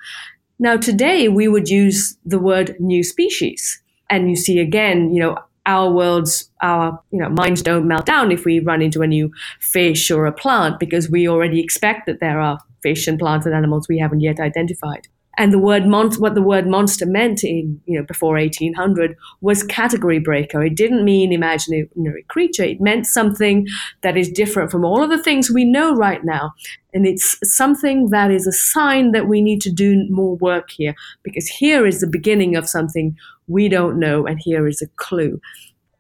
Now, 0.60 0.78
today 0.78 1.28
we 1.28 1.48
would 1.48 1.70
use 1.70 2.18
the 2.26 2.40
word 2.40 2.76
new 2.80 3.04
species. 3.04 3.82
And 4.10 4.30
you 4.30 4.36
see 4.36 4.60
again, 4.60 5.14
you 5.14 5.22
know, 5.22 5.38
our 5.66 5.92
worlds, 5.92 6.50
our 6.62 7.02
you 7.12 7.20
know, 7.20 7.30
minds 7.30 7.62
don't 7.62 7.88
melt 7.88 8.06
down 8.06 8.32
if 8.32 8.46
we 8.46 8.60
run 8.60 8.82
into 8.82 9.02
a 9.02 9.08
new 9.08 9.32
fish 9.60 10.10
or 10.10 10.26
a 10.26 10.32
plant 10.32 10.80
because 10.80 11.10
we 11.10 11.28
already 11.28 11.62
expect 11.62 12.08
that 12.08 12.20
there 12.20 12.42
are 12.42 12.60
fish 12.82 13.08
and 13.08 13.20
plants 13.20 13.46
and 13.46 13.56
animals 13.56 13.88
we 13.88 14.00
haven't 14.00 14.22
yet 14.22 14.40
identified 14.40 15.08
and 15.42 15.52
the 15.52 15.58
word 15.58 15.88
mon- 15.88 16.14
what 16.20 16.36
the 16.36 16.42
word 16.42 16.68
monster 16.68 17.08
meant 17.08 17.44
in 17.44 17.82
you 17.86 17.98
know 17.98 18.06
before 18.06 18.36
1800 18.36 19.16
was 19.42 19.64
category 19.64 20.20
breaker. 20.20 20.64
It 20.64 20.76
didn't 20.76 21.04
mean 21.04 21.34
imaginary 21.34 21.90
creature. 22.28 22.64
It 22.64 22.80
meant 22.80 23.08
something 23.08 23.66
that 24.02 24.18
is 24.18 24.30
different 24.30 24.70
from 24.70 24.86
all 24.86 25.04
of 25.04 25.10
the 25.10 25.22
things 25.22 25.50
we 25.50 25.66
know 25.66 25.96
right 25.96 26.24
now. 26.24 26.52
And 26.94 27.08
it's 27.08 27.40
something 27.44 28.10
that 28.10 28.30
is 28.30 28.46
a 28.46 28.52
sign 28.52 29.14
that 29.14 29.28
we 29.28 29.42
need 29.42 29.62
to 29.62 29.72
do 29.72 30.06
more 30.12 30.36
work 30.36 30.70
here 30.70 30.94
because 31.24 31.48
here 31.48 31.88
is 31.88 32.02
the 32.02 32.08
beginning 32.08 32.56
of 32.56 32.70
something 32.70 33.16
we 33.48 33.68
don't 33.68 33.98
know 33.98 34.28
and 34.28 34.40
here 34.40 34.68
is 34.68 34.80
a 34.82 34.88
clue 34.98 35.42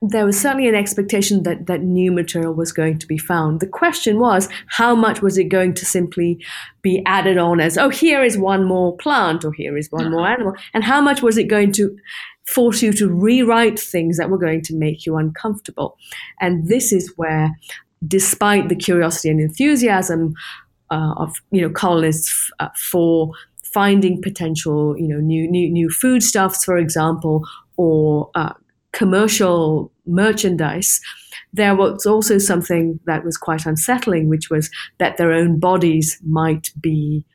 there 0.01 0.25
was 0.25 0.39
certainly 0.39 0.67
an 0.67 0.73
expectation 0.73 1.43
that, 1.43 1.67
that 1.67 1.81
new 1.83 2.11
material 2.11 2.53
was 2.53 2.71
going 2.71 2.97
to 2.97 3.05
be 3.05 3.19
found. 3.19 3.59
The 3.59 3.67
question 3.67 4.19
was, 4.19 4.49
how 4.67 4.95
much 4.95 5.21
was 5.21 5.37
it 5.37 5.45
going 5.45 5.75
to 5.75 5.85
simply 5.85 6.43
be 6.81 7.03
added 7.05 7.37
on 7.37 7.59
as, 7.59 7.77
oh, 7.77 7.89
here 7.89 8.23
is 8.23 8.35
one 8.35 8.65
more 8.65 8.97
plant 8.97 9.45
or 9.45 9.53
here 9.53 9.77
is 9.77 9.91
one 9.91 10.09
more 10.09 10.27
animal? 10.27 10.53
And 10.73 10.83
how 10.83 11.01
much 11.01 11.21
was 11.21 11.37
it 11.37 11.43
going 11.43 11.71
to 11.73 11.95
force 12.47 12.81
you 12.81 12.91
to 12.93 13.07
rewrite 13.07 13.79
things 13.79 14.17
that 14.17 14.31
were 14.31 14.39
going 14.39 14.63
to 14.63 14.75
make 14.75 15.05
you 15.05 15.17
uncomfortable? 15.17 15.97
And 16.39 16.67
this 16.67 16.91
is 16.91 17.13
where, 17.15 17.55
despite 18.07 18.69
the 18.69 18.75
curiosity 18.75 19.29
and 19.29 19.39
enthusiasm 19.39 20.33
uh, 20.89 21.13
of, 21.17 21.35
you 21.51 21.61
know, 21.61 21.69
colonists 21.69 22.49
uh, 22.59 22.69
for 22.75 23.33
finding 23.63 24.19
potential, 24.19 24.97
you 24.97 25.07
know, 25.07 25.19
new, 25.19 25.47
new, 25.49 25.69
new 25.69 25.91
foodstuffs, 25.91 26.65
for 26.65 26.77
example, 26.77 27.47
or 27.77 28.31
uh, 28.33 28.53
commercial 28.93 29.91
merchandise, 30.05 30.99
there 31.53 31.75
was 31.75 32.05
also 32.05 32.37
something 32.37 32.99
that 33.05 33.23
was 33.23 33.37
quite 33.37 33.65
unsettling, 33.65 34.29
which 34.29 34.49
was 34.49 34.69
that 34.99 35.17
their 35.17 35.31
own 35.31 35.59
bodies 35.59 36.19
might 36.25 36.71
be 36.79 37.25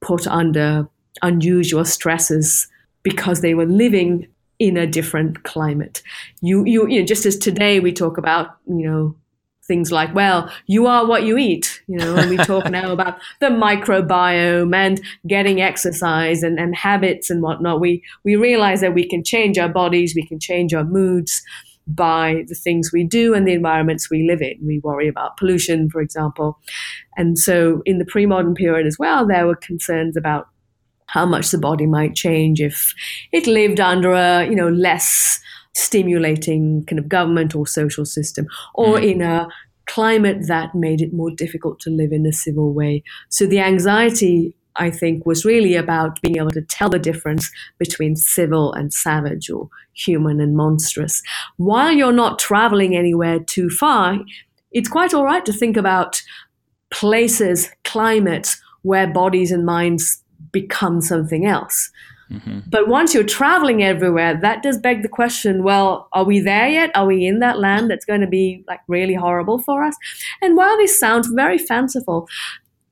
put 0.00 0.26
under 0.26 0.88
unusual 1.22 1.84
stresses 1.84 2.68
because 3.02 3.40
they 3.40 3.54
were 3.54 3.66
living 3.66 4.26
in 4.58 4.76
a 4.76 4.86
different 4.86 5.42
climate. 5.42 6.02
You, 6.40 6.64
you, 6.64 6.88
you 6.88 7.00
know, 7.00 7.06
just 7.06 7.26
as 7.26 7.36
today 7.36 7.80
we 7.80 7.92
talk 7.92 8.18
about, 8.18 8.56
you 8.66 8.88
know, 8.88 9.16
things 9.66 9.92
like, 9.92 10.14
well, 10.14 10.50
you 10.66 10.86
are 10.86 11.06
what 11.06 11.24
you 11.24 11.36
eat, 11.36 11.82
you 11.86 11.98
know, 11.98 12.16
and 12.16 12.30
we 12.30 12.36
talk 12.36 12.70
now 12.70 12.92
about 12.92 13.18
the 13.40 13.46
microbiome 13.46 14.74
and 14.74 15.00
getting 15.26 15.60
exercise 15.60 16.42
and, 16.42 16.58
and 16.58 16.76
habits 16.76 17.30
and 17.30 17.42
whatnot. 17.42 17.80
We, 17.80 18.02
we 18.24 18.36
realize 18.36 18.80
that 18.80 18.94
we 18.94 19.08
can 19.08 19.24
change 19.24 19.58
our 19.58 19.68
bodies, 19.68 20.14
we 20.14 20.26
can 20.26 20.40
change 20.40 20.72
our 20.74 20.84
moods 20.84 21.42
by 21.86 22.44
the 22.48 22.54
things 22.54 22.90
we 22.92 23.04
do 23.04 23.32
and 23.34 23.46
the 23.46 23.52
environments 23.52 24.10
we 24.10 24.26
live 24.28 24.42
in. 24.42 24.58
We 24.66 24.80
worry 24.80 25.08
about 25.08 25.36
pollution, 25.36 25.88
for 25.88 26.00
example. 26.00 26.58
And 27.16 27.38
so 27.38 27.82
in 27.84 27.98
the 27.98 28.04
pre 28.04 28.26
modern 28.26 28.54
period 28.54 28.86
as 28.86 28.98
well, 28.98 29.26
there 29.26 29.46
were 29.46 29.56
concerns 29.56 30.16
about 30.16 30.48
how 31.06 31.24
much 31.24 31.50
the 31.50 31.58
body 31.58 31.86
might 31.86 32.14
change 32.16 32.60
if 32.60 32.92
it 33.32 33.46
lived 33.46 33.78
under 33.78 34.12
a, 34.12 34.44
you 34.44 34.56
know, 34.56 34.68
less 34.68 35.40
stimulating 35.76 36.84
kind 36.86 36.98
of 36.98 37.08
government 37.08 37.54
or 37.54 37.66
social 37.66 38.04
system, 38.04 38.46
or 38.74 38.96
mm. 38.96 39.12
in 39.12 39.22
a 39.22 39.46
climate 39.86 40.46
that 40.48 40.74
made 40.74 41.00
it 41.00 41.12
more 41.12 41.30
difficult 41.30 41.78
to 41.80 41.90
live 41.90 42.12
in 42.12 42.26
a 42.26 42.32
civil 42.32 42.72
way. 42.72 43.02
So 43.28 43.46
the 43.46 43.60
anxiety, 43.60 44.56
I 44.76 44.90
think, 44.90 45.26
was 45.26 45.44
really 45.44 45.74
about 45.74 46.20
being 46.22 46.38
able 46.38 46.50
to 46.50 46.62
tell 46.62 46.88
the 46.88 46.98
difference 46.98 47.50
between 47.78 48.16
civil 48.16 48.72
and 48.72 48.92
savage 48.92 49.50
or 49.50 49.68
human 49.92 50.40
and 50.40 50.56
monstrous. 50.56 51.22
While 51.56 51.92
you're 51.92 52.10
not 52.10 52.38
traveling 52.38 52.96
anywhere 52.96 53.38
too 53.38 53.68
far, 53.68 54.18
it's 54.72 54.88
quite 54.88 55.14
all 55.14 55.24
right 55.24 55.44
to 55.44 55.52
think 55.52 55.76
about 55.76 56.22
places, 56.90 57.70
climates 57.84 58.60
where 58.82 59.06
bodies 59.06 59.52
and 59.52 59.66
minds 59.66 60.22
become 60.52 61.00
something 61.00 61.46
else. 61.46 61.90
Mm-hmm. 62.30 62.60
But 62.66 62.88
once 62.88 63.14
you're 63.14 63.24
traveling 63.24 63.82
everywhere, 63.82 64.38
that 64.40 64.62
does 64.62 64.78
beg 64.78 65.02
the 65.02 65.08
question 65.08 65.62
well, 65.62 66.08
are 66.12 66.24
we 66.24 66.40
there 66.40 66.68
yet? 66.68 66.90
Are 66.94 67.06
we 67.06 67.26
in 67.26 67.38
that 67.38 67.58
land 67.58 67.90
that's 67.90 68.04
going 68.04 68.20
to 68.20 68.26
be 68.26 68.64
like 68.66 68.80
really 68.88 69.14
horrible 69.14 69.58
for 69.60 69.84
us? 69.84 69.96
And 70.42 70.56
while 70.56 70.76
this 70.76 70.98
sounds 70.98 71.28
very 71.28 71.58
fanciful, 71.58 72.28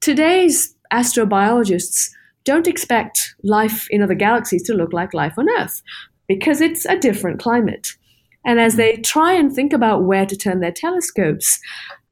today's 0.00 0.74
astrobiologists 0.92 2.10
don't 2.44 2.68
expect 2.68 3.34
life 3.42 3.88
in 3.90 4.02
other 4.02 4.14
galaxies 4.14 4.62
to 4.64 4.74
look 4.74 4.92
like 4.92 5.14
life 5.14 5.34
on 5.38 5.48
Earth 5.58 5.82
because 6.28 6.60
it's 6.60 6.84
a 6.86 6.98
different 6.98 7.40
climate. 7.40 7.88
And 8.44 8.60
as 8.60 8.76
they 8.76 8.98
try 8.98 9.32
and 9.32 9.52
think 9.52 9.72
about 9.72 10.04
where 10.04 10.26
to 10.26 10.36
turn 10.36 10.60
their 10.60 10.72
telescopes, 10.72 11.58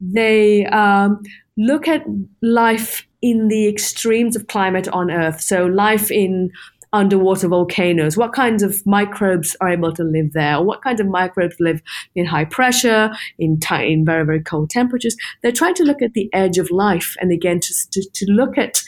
they 0.00 0.66
um, 0.66 1.22
look 1.56 1.86
at 1.86 2.04
life 2.40 3.06
in 3.20 3.48
the 3.48 3.68
extremes 3.68 4.34
of 4.34 4.48
climate 4.48 4.88
on 4.88 5.10
Earth. 5.10 5.40
So, 5.40 5.66
life 5.66 6.10
in 6.10 6.50
underwater 6.92 7.48
volcanoes? 7.48 8.16
What 8.16 8.32
kinds 8.32 8.62
of 8.62 8.84
microbes 8.86 9.56
are 9.60 9.68
able 9.68 9.92
to 9.94 10.04
live 10.04 10.32
there? 10.32 10.60
What 10.60 10.82
kinds 10.82 11.00
of 11.00 11.06
microbes 11.06 11.56
live 11.58 11.82
in 12.14 12.26
high 12.26 12.44
pressure, 12.44 13.10
in, 13.38 13.58
t- 13.60 13.92
in 13.92 14.04
very, 14.04 14.24
very 14.24 14.42
cold 14.42 14.70
temperatures? 14.70 15.16
They're 15.42 15.52
trying 15.52 15.74
to 15.74 15.84
look 15.84 16.02
at 16.02 16.14
the 16.14 16.28
edge 16.32 16.58
of 16.58 16.70
life 16.70 17.16
and 17.20 17.32
again 17.32 17.60
to, 17.60 17.74
to, 17.92 18.10
to 18.12 18.26
look 18.30 18.58
at 18.58 18.82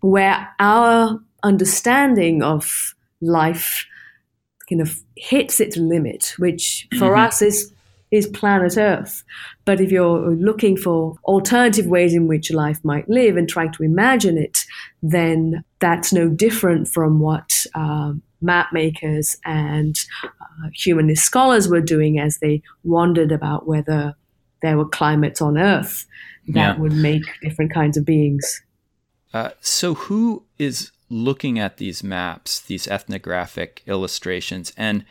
where 0.00 0.48
our 0.58 1.20
understanding 1.42 2.42
of 2.42 2.94
life 3.20 3.86
kind 4.68 4.80
of 4.80 5.00
hits 5.16 5.60
its 5.60 5.76
limit, 5.76 6.34
which 6.38 6.88
for 6.98 7.10
mm-hmm. 7.10 7.26
us 7.26 7.42
is 7.42 7.72
is 8.12 8.26
planet 8.28 8.76
Earth. 8.76 9.24
But 9.64 9.80
if 9.80 9.90
you're 9.90 10.30
looking 10.36 10.76
for 10.76 11.16
alternative 11.24 11.86
ways 11.86 12.14
in 12.14 12.28
which 12.28 12.52
life 12.52 12.78
might 12.84 13.08
live 13.08 13.36
and 13.36 13.48
trying 13.48 13.72
to 13.72 13.82
imagine 13.82 14.38
it, 14.38 14.58
then 15.02 15.64
that's 15.80 16.12
no 16.12 16.28
different 16.28 16.86
from 16.86 17.18
what 17.18 17.66
uh, 17.74 18.12
map 18.40 18.68
makers 18.72 19.36
and 19.44 19.96
uh, 20.22 20.68
humanist 20.74 21.24
scholars 21.24 21.68
were 21.68 21.80
doing 21.80 22.18
as 22.18 22.38
they 22.38 22.62
wondered 22.84 23.32
about 23.32 23.66
whether 23.66 24.14
there 24.60 24.76
were 24.76 24.88
climates 24.88 25.40
on 25.40 25.58
Earth 25.58 26.06
that 26.48 26.76
yeah. 26.76 26.78
would 26.78 26.92
make 26.92 27.22
different 27.40 27.72
kinds 27.72 27.96
of 27.96 28.04
beings. 28.04 28.62
Uh, 29.32 29.50
so, 29.60 29.94
who 29.94 30.44
is 30.58 30.92
looking 31.08 31.58
at 31.58 31.78
these 31.78 32.02
maps, 32.04 32.60
these 32.60 32.86
ethnographic 32.86 33.82
illustrations, 33.86 34.72
and 34.76 35.04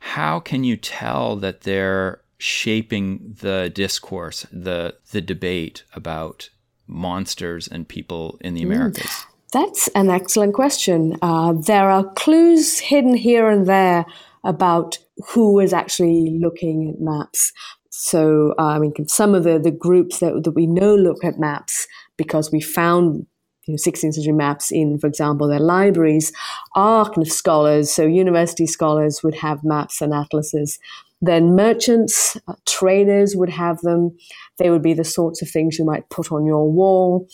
how 0.00 0.40
can 0.40 0.64
you 0.64 0.76
tell 0.76 1.36
that 1.36 1.60
they're 1.60 2.19
shaping 2.40 3.36
the 3.40 3.70
discourse, 3.72 4.46
the 4.50 4.96
the 5.12 5.20
debate 5.20 5.84
about 5.94 6.50
monsters 6.86 7.68
and 7.68 7.86
people 7.86 8.38
in 8.40 8.54
the. 8.54 8.62
Americas? 8.62 9.04
Mm, 9.04 9.26
that's 9.52 9.88
an 9.88 10.10
excellent 10.10 10.54
question. 10.54 11.16
Uh, 11.22 11.52
there 11.52 11.90
are 11.90 12.04
clues 12.14 12.78
hidden 12.78 13.14
here 13.14 13.48
and 13.48 13.66
there 13.66 14.06
about 14.44 14.98
who 15.28 15.60
is 15.60 15.72
actually 15.72 16.38
looking 16.40 16.90
at 16.90 17.00
maps. 17.00 17.52
So, 17.90 18.54
uh, 18.58 18.62
I 18.62 18.78
mean, 18.78 18.94
some 19.06 19.34
of 19.34 19.44
the, 19.44 19.58
the 19.58 19.70
groups 19.70 20.20
that, 20.20 20.44
that 20.44 20.52
we 20.52 20.66
know 20.66 20.94
look 20.94 21.24
at 21.24 21.38
maps 21.38 21.86
because 22.16 22.50
we 22.50 22.60
found 22.60 23.26
you 23.66 23.74
know, 23.74 23.76
16th 23.76 24.14
century 24.14 24.32
maps 24.32 24.72
in, 24.72 24.98
for 24.98 25.06
example, 25.06 25.46
their 25.48 25.60
libraries 25.60 26.32
are 26.74 27.04
kind 27.04 27.26
of 27.26 27.32
scholars. 27.32 27.90
So, 27.90 28.06
university 28.06 28.66
scholars 28.66 29.22
would 29.22 29.34
have 29.34 29.64
maps 29.64 30.00
and 30.00 30.14
atlases. 30.14 30.78
Then, 31.22 31.54
merchants, 31.54 32.36
uh, 32.48 32.54
traders 32.66 33.36
would 33.36 33.50
have 33.50 33.80
them. 33.80 34.16
They 34.58 34.70
would 34.70 34.82
be 34.82 34.94
the 34.94 35.04
sorts 35.04 35.42
of 35.42 35.50
things 35.50 35.78
you 35.78 35.84
might 35.84 36.08
put 36.08 36.32
on 36.32 36.46
your 36.46 36.70
wall. 36.70 37.28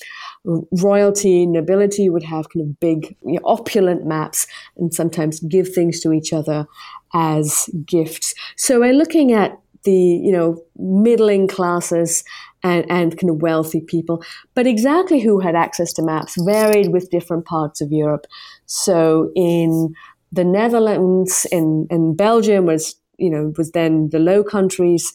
Royalty, 0.80 1.46
nobility 1.46 2.08
would 2.08 2.24
have 2.24 2.48
kind 2.50 2.68
of 2.68 2.80
big, 2.80 3.16
you 3.24 3.34
know, 3.34 3.40
opulent 3.44 4.06
maps 4.06 4.46
and 4.76 4.92
sometimes 4.92 5.40
give 5.40 5.72
things 5.72 6.00
to 6.00 6.12
each 6.12 6.32
other 6.32 6.66
as 7.14 7.68
gifts. 7.84 8.34
So, 8.56 8.80
we're 8.80 8.92
looking 8.92 9.32
at 9.32 9.58
the 9.86 9.92
you 9.92 10.32
know 10.32 10.60
middling 10.76 11.46
classes 11.46 12.24
and, 12.62 12.84
and 12.90 13.18
kind 13.18 13.30
of 13.30 13.40
wealthy 13.40 13.80
people. 13.80 14.22
But 14.54 14.66
exactly 14.66 15.20
who 15.20 15.40
had 15.40 15.54
access 15.54 15.92
to 15.94 16.02
maps 16.02 16.34
varied 16.44 16.92
with 16.92 17.10
different 17.10 17.46
parts 17.46 17.80
of 17.80 17.92
Europe. 17.92 18.26
So 18.66 19.30
in 19.36 19.94
the 20.32 20.44
Netherlands, 20.44 21.46
in, 21.52 21.86
in 21.90 22.16
Belgium 22.16 22.66
was 22.66 22.96
you 23.18 23.30
know 23.30 23.52
was 23.56 23.72
then 23.72 24.08
the 24.10 24.18
Low 24.18 24.42
Countries. 24.42 25.12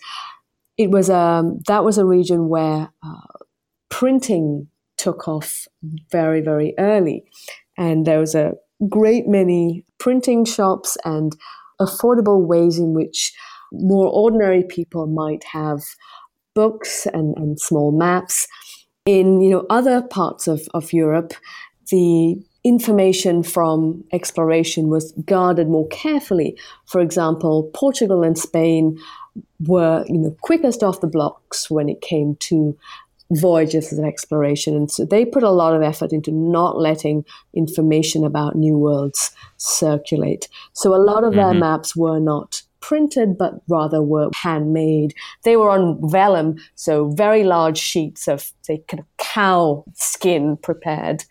It 0.78 0.90
was 0.90 1.10
um, 1.10 1.60
that 1.68 1.84
was 1.84 1.98
a 1.98 2.06
region 2.06 2.50
where 2.50 2.90
uh, 3.04 3.40
printing 3.90 4.68
took 4.98 5.28
off 5.28 5.68
very 6.12 6.42
very 6.42 6.74
early, 6.78 7.24
and 7.78 8.06
there 8.06 8.20
was 8.20 8.36
a 8.36 8.54
great 8.90 9.28
many 9.28 9.86
printing 10.00 10.46
shops 10.46 10.98
and 11.06 11.36
affordable 11.80 12.46
ways 12.46 12.78
in 12.78 12.94
which 12.94 13.34
more 13.72 14.08
ordinary 14.08 14.64
people 14.64 15.08
might 15.08 15.44
have 15.44 15.82
books 16.54 17.06
and, 17.14 17.36
and 17.38 17.60
small 17.60 17.92
maps. 17.92 18.48
In 19.06 19.42
you 19.42 19.50
know 19.50 19.66
other 19.70 20.02
parts 20.02 20.48
of, 20.48 20.62
of 20.76 20.94
Europe, 20.94 21.34
the 21.90 22.38
information 22.64 23.44
from 23.44 24.04
exploration 24.14 24.90
was 24.90 25.12
guarded 25.26 25.68
more 25.68 25.88
carefully. 25.88 26.58
For 26.86 27.02
example, 27.02 27.70
Portugal 27.74 28.24
and 28.24 28.38
Spain 28.38 29.00
were 29.66 30.04
you 30.08 30.18
know 30.18 30.36
quickest 30.42 30.84
off 30.84 31.02
the 31.02 31.08
blocks 31.08 31.70
when 31.70 31.90
it 31.90 32.02
came 32.02 32.36
to 32.42 32.78
voyages 33.34 33.98
of 33.98 34.04
exploration. 34.04 34.76
And 34.76 34.92
so 34.92 35.06
they 35.06 35.26
put 35.26 35.44
a 35.44 35.52
lot 35.52 35.74
of 35.74 35.82
effort 35.82 36.12
into 36.12 36.32
not 36.32 36.78
letting 36.78 37.24
information 37.54 38.26
about 38.26 38.56
new 38.56 38.78
worlds 38.78 39.32
circulate. 39.58 40.50
So 40.74 40.94
a 40.94 40.98
lot 40.98 41.24
of 41.24 41.32
mm-hmm. 41.32 41.40
their 41.40 41.54
maps 41.54 41.96
were 41.96 42.20
not 42.20 42.62
printed, 42.82 43.38
but 43.38 43.62
rather 43.70 44.02
were 44.02 44.30
handmade. 44.34 45.14
They 45.44 45.56
were 45.56 45.70
on 45.70 46.00
vellum, 46.10 46.58
so 46.76 47.10
very 47.10 47.44
large 47.44 47.78
sheets 47.78 48.28
of 48.28 48.52
say 48.64 48.84
kind 48.88 49.00
of 49.00 49.06
cow 49.18 49.86
skin 49.94 50.58
prepared. 50.58 51.24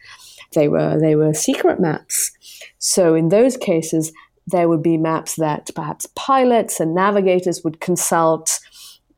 They 0.54 0.68
were 0.68 0.98
they 1.00 1.14
were 1.14 1.34
secret 1.34 1.80
maps. 1.80 2.32
So 2.78 3.14
in 3.14 3.28
those 3.28 3.56
cases, 3.56 4.12
there 4.46 4.68
would 4.68 4.82
be 4.82 4.96
maps 4.96 5.36
that 5.36 5.70
perhaps 5.74 6.06
pilots 6.16 6.80
and 6.80 6.94
navigators 6.94 7.62
would 7.64 7.80
consult 7.80 8.60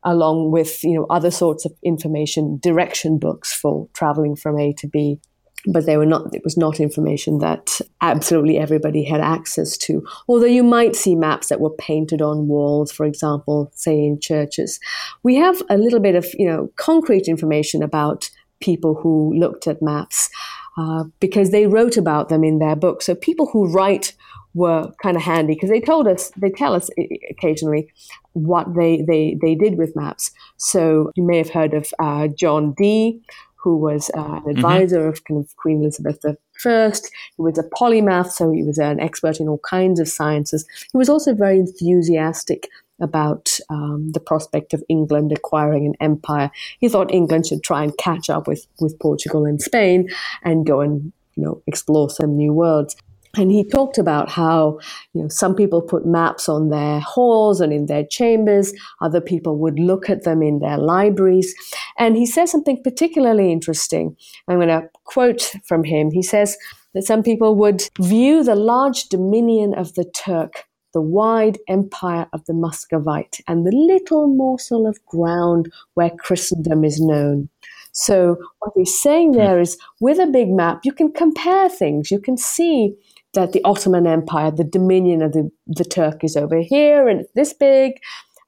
along 0.03 0.51
with 0.51 0.83
you 0.83 0.93
know 0.93 1.05
other 1.09 1.31
sorts 1.31 1.65
of 1.65 1.73
information 1.83 2.59
direction 2.61 3.17
books 3.17 3.53
for 3.53 3.87
traveling 3.93 4.35
from 4.35 4.59
A 4.59 4.73
to 4.73 4.87
B. 4.87 5.19
But 5.65 5.85
they 5.85 5.95
were 5.95 6.05
not 6.05 6.35
it 6.35 6.43
was 6.43 6.57
not 6.57 6.81
information 6.81 7.39
that 7.39 7.79
absolutely 8.01 8.57
everybody 8.57 9.05
had 9.05 9.21
access 9.21 9.77
to. 9.77 10.05
Although 10.27 10.45
you 10.45 10.61
might 10.63 10.93
see 10.93 11.15
maps 11.15 11.47
that 11.47 11.61
were 11.61 11.73
painted 11.77 12.21
on 12.21 12.47
walls 12.47 12.91
for 12.91 13.05
example 13.05 13.71
say 13.73 13.97
in 13.97 14.19
churches. 14.19 14.79
We 15.23 15.35
have 15.35 15.61
a 15.69 15.77
little 15.77 16.01
bit 16.01 16.15
of 16.15 16.27
you 16.37 16.45
know 16.45 16.69
concrete 16.75 17.27
information 17.27 17.81
about 17.81 18.29
people 18.59 18.95
who 18.95 19.33
looked 19.37 19.67
at 19.67 19.81
maps 19.81 20.29
uh, 20.77 21.03
because 21.19 21.51
they 21.51 21.67
wrote 21.67 21.97
about 21.97 22.29
them 22.29 22.43
in 22.43 22.59
their 22.59 22.75
books 22.75 23.05
so 23.05 23.15
people 23.15 23.47
who 23.47 23.67
write 23.67 24.13
were 24.53 24.91
kind 25.01 25.17
of 25.17 25.23
handy 25.23 25.53
because 25.55 25.69
they 25.69 25.81
told 25.81 26.07
us 26.07 26.31
they 26.37 26.49
tell 26.49 26.73
us 26.73 26.89
occasionally 27.29 27.91
what 28.33 28.75
they, 28.75 29.01
they, 29.07 29.37
they 29.41 29.55
did 29.55 29.77
with 29.77 29.95
maps 29.95 30.31
so 30.57 31.11
you 31.15 31.23
may 31.23 31.37
have 31.37 31.49
heard 31.49 31.73
of 31.73 31.91
uh, 31.99 32.27
john 32.27 32.73
dee 32.73 33.21
who 33.63 33.77
was 33.77 34.11
uh, 34.15 34.19
an 34.19 34.25
mm-hmm. 34.25 34.49
advisor 34.49 34.99
mm-hmm. 34.99 35.09
of 35.09 35.23
kind 35.23 35.39
of 35.39 35.55
Queen 35.55 35.81
Elizabeth 35.81 36.19
I. 36.25 36.35
He 36.65 37.41
was 37.41 37.57
a 37.57 37.63
polymath, 37.63 38.31
so 38.31 38.51
he 38.51 38.61
was 38.61 38.77
an 38.77 38.99
expert 38.99 39.39
in 39.39 39.47
all 39.47 39.59
kinds 39.59 39.99
of 39.99 40.07
sciences. 40.07 40.65
He 40.91 40.97
was 40.97 41.09
also 41.09 41.33
very 41.33 41.59
enthusiastic 41.59 42.69
about 43.03 43.51
um, 43.69 44.11
the 44.13 44.19
prospect 44.19 44.73
of 44.73 44.83
England 44.89 45.31
acquiring 45.31 45.85
an 45.85 45.93
empire. 45.99 46.49
He 46.79 46.89
thought 46.89 47.13
England 47.13 47.47
should 47.47 47.63
try 47.63 47.83
and 47.83 47.95
catch 47.97 48.29
up 48.29 48.47
with, 48.47 48.65
with 48.79 48.97
Portugal 48.99 49.45
and 49.45 49.61
Spain 49.61 50.09
and 50.43 50.65
go 50.65 50.81
and 50.81 51.11
you 51.35 51.43
know 51.43 51.61
explore 51.67 52.09
some 52.09 52.35
new 52.35 52.53
worlds. 52.53 52.95
And 53.35 53.51
he 53.51 53.67
talked 53.67 53.97
about 53.97 54.29
how, 54.29 54.77
you 55.13 55.23
know, 55.23 55.27
some 55.27 55.55
people 55.55 55.81
put 55.81 56.05
maps 56.05 56.47
on 56.47 56.69
their 56.69 56.99
halls 56.99 57.61
and 57.61 57.73
in 57.73 57.87
their 57.87 58.05
chambers. 58.05 58.71
Other 59.01 59.21
people 59.21 59.57
would 59.57 59.79
look 59.79 60.07
at 60.07 60.23
them 60.23 60.43
in 60.43 60.59
their 60.59 60.77
libraries. 60.77 61.53
And 61.97 62.15
he 62.15 62.27
says 62.27 62.51
something 62.51 62.83
particularly 62.83 63.51
interesting. 63.51 64.15
I'm 64.47 64.57
going 64.57 64.67
to 64.67 64.87
quote 65.05 65.51
from 65.65 65.83
him. 65.83 66.11
He 66.11 66.21
says 66.21 66.55
that 66.93 67.05
some 67.05 67.23
people 67.23 67.55
would 67.55 67.83
view 67.99 68.43
the 68.43 68.55
large 68.55 69.05
dominion 69.05 69.73
of 69.73 69.95
the 69.95 70.05
Turk, 70.05 70.65
the 70.93 71.01
wide 71.01 71.57
empire 71.67 72.27
of 72.33 72.45
the 72.45 72.53
Muscovite, 72.53 73.39
and 73.47 73.65
the 73.65 73.75
little 73.75 74.27
morsel 74.27 74.87
of 74.87 75.03
ground 75.05 75.71
where 75.95 76.11
Christendom 76.11 76.83
is 76.83 77.01
known. 77.01 77.49
So 77.93 78.37
what 78.59 78.73
he's 78.75 78.99
saying 78.99 79.33
there 79.33 79.59
is 79.59 79.77
with 80.01 80.19
a 80.19 80.25
big 80.25 80.49
map, 80.49 80.81
you 80.83 80.91
can 80.91 81.11
compare 81.11 81.69
things. 81.69 82.09
You 82.09 82.19
can 82.19 82.37
see 82.37 82.95
that 83.33 83.51
the 83.51 83.63
Ottoman 83.63 84.07
Empire, 84.07 84.51
the 84.51 84.63
dominion 84.63 85.21
of 85.21 85.33
the, 85.33 85.51
the 85.67 85.85
Turk 85.85 86.23
is 86.23 86.35
over 86.35 86.59
here 86.59 87.07
and 87.07 87.21
it's 87.21 87.31
this 87.33 87.53
big. 87.53 87.99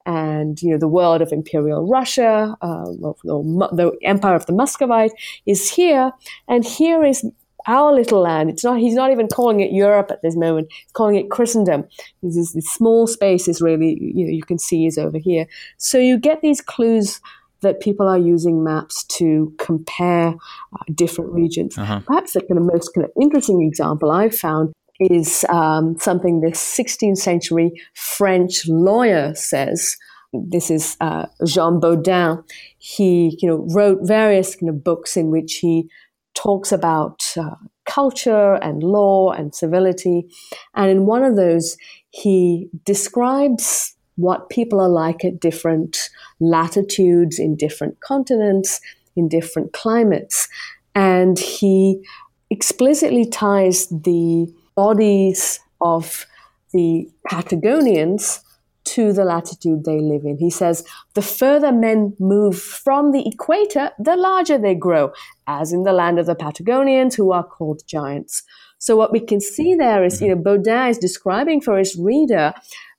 And, 0.07 0.61
you 0.61 0.71
know, 0.71 0.77
the 0.77 0.87
world 0.87 1.21
of 1.21 1.31
Imperial 1.31 1.87
Russia, 1.87 2.55
uh, 2.61 2.85
the, 2.85 3.69
the 3.73 3.91
empire 4.03 4.35
of 4.35 4.45
the 4.45 4.53
Muscovite 4.53 5.13
is 5.47 5.71
here. 5.71 6.11
And 6.47 6.63
here 6.63 7.03
is 7.03 7.25
our 7.67 7.93
little 7.93 8.21
land. 8.21 8.49
It's 8.49 8.63
not, 8.63 8.79
he's 8.79 8.93
not 8.93 9.11
even 9.11 9.27
calling 9.27 9.59
it 9.59 9.71
Europe 9.71 10.11
at 10.11 10.21
this 10.21 10.35
moment. 10.35 10.67
He's 10.71 10.91
calling 10.93 11.15
it 11.15 11.29
Christendom. 11.29 11.85
This, 12.21 12.37
is 12.37 12.53
this 12.53 12.69
small 12.69 13.07
space 13.07 13.47
is 13.47 13.61
really, 13.61 13.97
you 14.01 14.25
know, 14.25 14.31
you 14.31 14.43
can 14.43 14.59
see 14.59 14.85
is 14.85 14.97
over 14.97 15.17
here. 15.17 15.47
So 15.77 15.97
you 15.97 16.17
get 16.17 16.41
these 16.41 16.61
clues 16.61 17.21
that 17.61 17.79
people 17.79 18.07
are 18.07 18.17
using 18.17 18.63
maps 18.63 19.03
to 19.05 19.53
compare 19.57 20.29
uh, 20.29 20.83
different 20.93 21.31
regions. 21.31 21.77
Uh-huh. 21.77 21.99
Perhaps 22.05 22.33
the 22.33 22.41
kind 22.41 22.59
of 22.59 22.65
most 22.65 22.93
kind 22.93 23.05
of 23.05 23.11
interesting 23.19 23.63
example 23.63 24.11
I've 24.11 24.35
found 24.35 24.71
is 24.99 25.45
um, 25.49 25.97
something 25.99 26.41
this 26.41 26.59
16th 26.59 27.17
century 27.17 27.71
French 27.93 28.67
lawyer 28.67 29.33
says. 29.35 29.97
This 30.31 30.69
is 30.69 30.97
uh, 30.99 31.27
Jean 31.45 31.79
Bodin. 31.79 32.43
He, 32.77 33.37
you 33.41 33.47
know, 33.47 33.65
wrote 33.73 33.99
various 34.03 34.55
kind 34.55 34.69
of 34.69 34.83
books 34.83 35.15
in 35.15 35.31
which 35.31 35.55
he 35.55 35.89
talks 36.35 36.71
about 36.71 37.23
uh, 37.37 37.55
culture 37.85 38.55
and 38.55 38.83
law 38.83 39.31
and 39.31 39.55
civility. 39.55 40.27
And 40.75 40.91
in 40.91 41.05
one 41.05 41.23
of 41.23 41.35
those, 41.35 41.77
he 42.11 42.69
describes 42.83 43.95
what 44.17 44.49
people 44.49 44.79
are 44.79 44.89
like 44.89 45.25
at 45.25 45.39
different 45.39 46.09
latitudes, 46.39 47.39
in 47.39 47.55
different 47.55 47.99
continents, 47.99 48.79
in 49.15 49.27
different 49.27 49.73
climates. 49.73 50.47
And 50.93 51.37
he 51.37 52.01
explicitly 52.49 53.25
ties 53.25 53.87
the 53.87 54.53
bodies 54.75 55.59
of 55.81 56.25
the 56.73 57.09
Patagonians 57.29 58.44
to 58.85 59.11
the 59.13 59.25
latitude 59.25 59.83
they 59.83 59.99
live 59.99 60.23
in. 60.23 60.37
He 60.37 60.49
says, 60.49 60.85
the 61.13 61.21
further 61.21 61.71
men 61.71 62.15
move 62.19 62.59
from 62.59 63.11
the 63.11 63.27
equator, 63.27 63.91
the 63.99 64.15
larger 64.15 64.57
they 64.57 64.75
grow, 64.75 65.11
as 65.47 65.73
in 65.73 65.83
the 65.83 65.93
land 65.93 66.19
of 66.19 66.25
the 66.25 66.35
Patagonians, 66.35 67.15
who 67.15 67.31
are 67.31 67.43
called 67.43 67.81
giants. 67.87 68.43
So 68.77 68.95
what 68.95 69.11
we 69.11 69.19
can 69.19 69.41
see 69.41 69.75
there 69.75 70.03
is, 70.03 70.21
you 70.21 70.29
know, 70.29 70.35
Bodin 70.35 70.89
is 70.89 70.97
describing 70.97 71.61
for 71.61 71.77
his 71.77 71.97
reader 71.97 72.53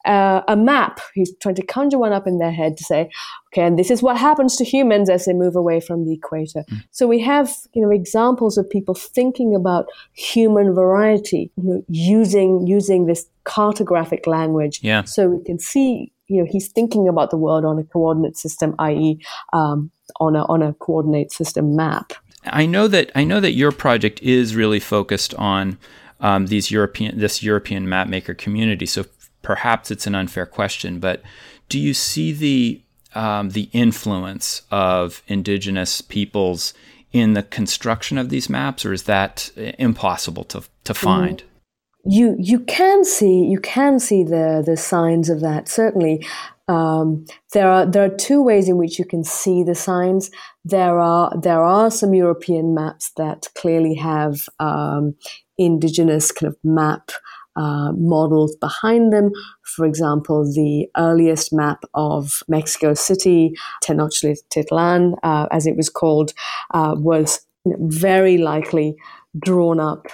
uh, 0.07 0.43
a 0.49 0.57
map. 0.57 1.01
He's 1.15 1.35
trying 1.39 1.57
to 1.57 1.67
conjure 1.67 1.99
one 1.99 2.13
up 2.13 2.27
in 2.27 2.39
their 2.39 2.53
head 2.53 2.77
to 2.77 2.85
say, 2.85 3.11
okay, 3.53 3.63
and 3.63 3.79
this 3.79 3.91
is 3.91 4.03
what 4.03 4.17
happens 4.17 4.57
to 4.57 4.65
humans 4.65 5.11
as 5.11 5.25
they 5.25 5.33
move 5.33 5.57
away 5.57 5.81
from 5.81 6.05
the 6.05 6.15
equator. 6.15 6.65
Mm. 6.71 6.85
So 6.93 7.07
we 7.07 7.21
have, 7.21 7.53
you 7.75 7.83
know, 7.83 7.91
examples 7.91 8.57
of 8.57 8.69
people 8.71 8.95
thinking 8.95 9.55
about 9.55 9.87
human 10.13 10.75
variety, 10.75 11.51
you 11.57 11.65
know, 11.65 11.85
using 11.89 12.67
using 12.67 13.07
this 13.07 13.27
cartographic 13.45 14.27
language. 14.27 14.81
Yeah. 14.83 15.05
So 15.05 15.29
we 15.29 15.45
can 15.45 15.59
see, 15.59 16.13
you 16.29 16.43
know, 16.43 16.49
he's 16.51 16.69
thinking 16.69 17.09
about 17.09 17.31
the 17.31 17.37
world 17.37 17.65
on 17.65 17.79
a 17.79 17.85
coordinate 17.85 18.37
system, 18.37 18.75
i.e., 18.79 19.19
um, 19.53 19.91
on 20.21 20.37
a 20.37 20.45
on 20.45 20.63
a 20.63 20.73
coordinate 20.75 21.33
system 21.33 21.77
map. 21.77 22.13
I 22.45 22.67
know 22.67 22.87
that 22.89 23.11
I 23.15 23.25
know 23.25 23.41
that 23.41 23.53
your 23.53 23.73
project 23.73 24.23
is 24.23 24.55
really 24.55 24.81
focused 24.81 25.35
on 25.35 25.79
um, 26.21 26.47
these 26.47 26.71
European 26.71 27.19
this 27.19 27.43
European 27.43 27.89
map 27.89 28.09
maker 28.09 28.35
community. 28.35 28.87
So 28.87 29.05
perhaps 29.47 29.93
it's 29.93 30.09
an 30.09 30.15
unfair 30.17 30.45
question, 30.45 30.99
but 30.99 31.23
do 31.69 31.79
you 31.79 31.95
see 31.95 32.33
the 32.33 32.83
um, 33.15 33.51
the 33.51 33.71
influence 33.73 34.63
of 34.73 35.23
indigenous 35.29 36.01
peoples 36.01 36.75
in 37.13 37.35
the 37.35 37.45
construction 37.45 38.19
of 38.19 38.29
these 38.29 38.51
maps, 38.51 38.85
or 38.85 38.93
is 38.93 39.05
that 39.05 39.51
impossible 39.79 40.43
to 40.45 40.65
to 40.83 40.95
find? 40.95 41.45
You 42.05 42.35
you 42.41 42.59
can 42.59 43.05
see 43.05 43.45
you 43.45 43.61
can 43.61 44.01
see 44.01 44.25
the 44.25 44.65
the 44.67 44.77
signs 44.77 45.31
of 45.31 45.41
that 45.43 45.69
certainly. 45.69 46.27
Um, 46.69 47.25
there 47.53 47.71
are 47.71 47.87
there 47.87 48.05
are 48.05 48.17
two 48.17 48.43
ways 48.43 48.69
in 48.69 48.77
which 48.77 48.99
you 48.99 49.05
can 49.05 49.23
see 49.23 49.63
the 49.63 49.77
signs. 49.77 50.29
There 50.65 50.99
are 50.99 51.33
there 51.41 51.63
are 51.63 51.93
some 51.93 52.15
European 52.15 52.75
maps 52.75 53.13
that 53.17 53.47
clearly 53.55 53.95
have 53.95 54.49
um, 54.59 55.15
indigenous 55.57 56.33
kind 56.33 56.53
of 56.53 56.59
map 56.65 57.13
uh, 57.57 57.93
models 57.93 58.57
behind 58.57 59.13
them. 59.13 59.33
For 59.63 59.85
example, 59.85 60.45
the 60.45 60.89
earliest 60.97 61.53
map 61.53 61.85
of 61.95 62.43
Mexico 62.49 62.95
City, 62.95 63.57
Tenochtitlan, 63.85 65.15
uh, 65.23 65.47
as 65.51 65.67
it 65.67 65.77
was 65.77 65.89
called, 65.89 66.33
uh, 66.73 66.95
was 66.97 67.41
very 67.65 68.39
likely 68.39 68.97
drawn 69.39 69.81
up 69.81 70.07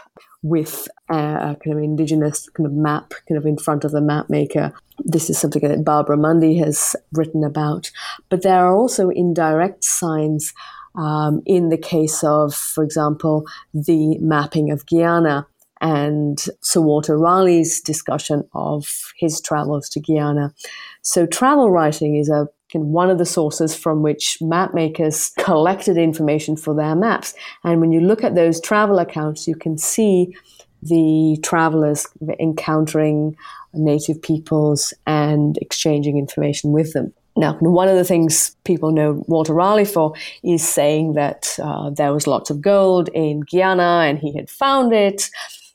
with 0.42 0.88
a 1.08 1.56
kind 1.64 1.76
of 1.76 1.78
indigenous 1.78 2.48
kind 2.50 2.66
of 2.66 2.72
map 2.72 3.12
kind 3.28 3.38
of 3.38 3.46
in 3.46 3.56
front 3.56 3.84
of 3.84 3.92
the 3.92 4.00
map 4.00 4.28
maker. 4.28 4.72
This 4.98 5.30
is 5.30 5.38
something 5.38 5.62
that 5.62 5.84
Barbara 5.84 6.16
Mundy 6.16 6.58
has 6.58 6.96
written 7.12 7.44
about. 7.44 7.90
But 8.28 8.42
there 8.42 8.64
are 8.64 8.74
also 8.74 9.10
indirect 9.10 9.84
signs 9.84 10.52
um, 10.94 11.42
in 11.46 11.68
the 11.68 11.78
case 11.78 12.22
of, 12.24 12.54
for 12.54 12.84
example, 12.84 13.46
the 13.72 14.18
mapping 14.18 14.70
of 14.70 14.84
Guyana 14.86 15.46
and 15.82 16.46
Sir 16.62 16.80
Walter 16.80 17.18
Raleigh's 17.18 17.80
discussion 17.80 18.48
of 18.54 19.12
his 19.18 19.40
travels 19.40 19.88
to 19.90 20.00
Guyana. 20.00 20.54
So 21.02 21.26
travel 21.26 21.70
writing 21.70 22.16
is 22.16 22.30
a 22.30 22.48
one 22.74 23.10
of 23.10 23.18
the 23.18 23.26
sources 23.26 23.76
from 23.76 24.00
which 24.00 24.38
map 24.40 24.72
makers 24.72 25.30
collected 25.38 25.98
information 25.98 26.56
for 26.56 26.74
their 26.74 26.94
maps. 26.94 27.34
And 27.64 27.82
when 27.82 27.92
you 27.92 28.00
look 28.00 28.24
at 28.24 28.34
those 28.34 28.62
travel 28.62 28.98
accounts, 28.98 29.46
you 29.46 29.54
can 29.54 29.76
see 29.76 30.34
the 30.82 31.36
travelers 31.42 32.06
encountering 32.40 33.36
native 33.74 34.22
peoples 34.22 34.94
and 35.06 35.58
exchanging 35.58 36.16
information 36.16 36.72
with 36.72 36.94
them. 36.94 37.12
Now, 37.36 37.56
one 37.60 37.88
of 37.88 37.96
the 37.96 38.04
things 38.04 38.56
people 38.64 38.90
know 38.90 39.22
Walter 39.26 39.54
Raleigh 39.54 39.84
for 39.84 40.14
is 40.42 40.66
saying 40.66 41.14
that 41.14 41.58
uh, 41.62 41.90
there 41.90 42.12
was 42.12 42.26
lots 42.26 42.50
of 42.50 42.60
gold 42.60 43.08
in 43.14 43.40
Guyana 43.40 44.04
and 44.06 44.18
he 44.18 44.34
had 44.34 44.50
found 44.50 44.92
it. 44.92 45.30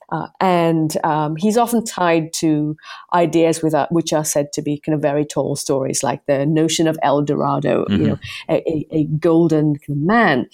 Uh, 0.09 0.27
and 0.39 0.95
um, 1.03 1.35
he's 1.35 1.57
often 1.57 1.83
tied 1.83 2.31
to 2.33 2.75
ideas 3.13 3.61
with, 3.61 3.73
uh, 3.73 3.87
which 3.91 4.13
are 4.13 4.25
said 4.25 4.53
to 4.53 4.61
be 4.61 4.79
kind 4.79 4.95
of 4.95 5.01
very 5.01 5.25
tall 5.25 5.55
stories, 5.55 6.03
like 6.03 6.25
the 6.27 6.45
notion 6.45 6.87
of 6.87 6.97
El 7.03 7.23
Dorado, 7.23 7.85
mm-hmm. 7.85 8.01
you 8.01 8.07
know, 8.07 8.19
a, 8.49 8.87
a 8.91 9.03
golden 9.19 9.75
man. 9.87 10.47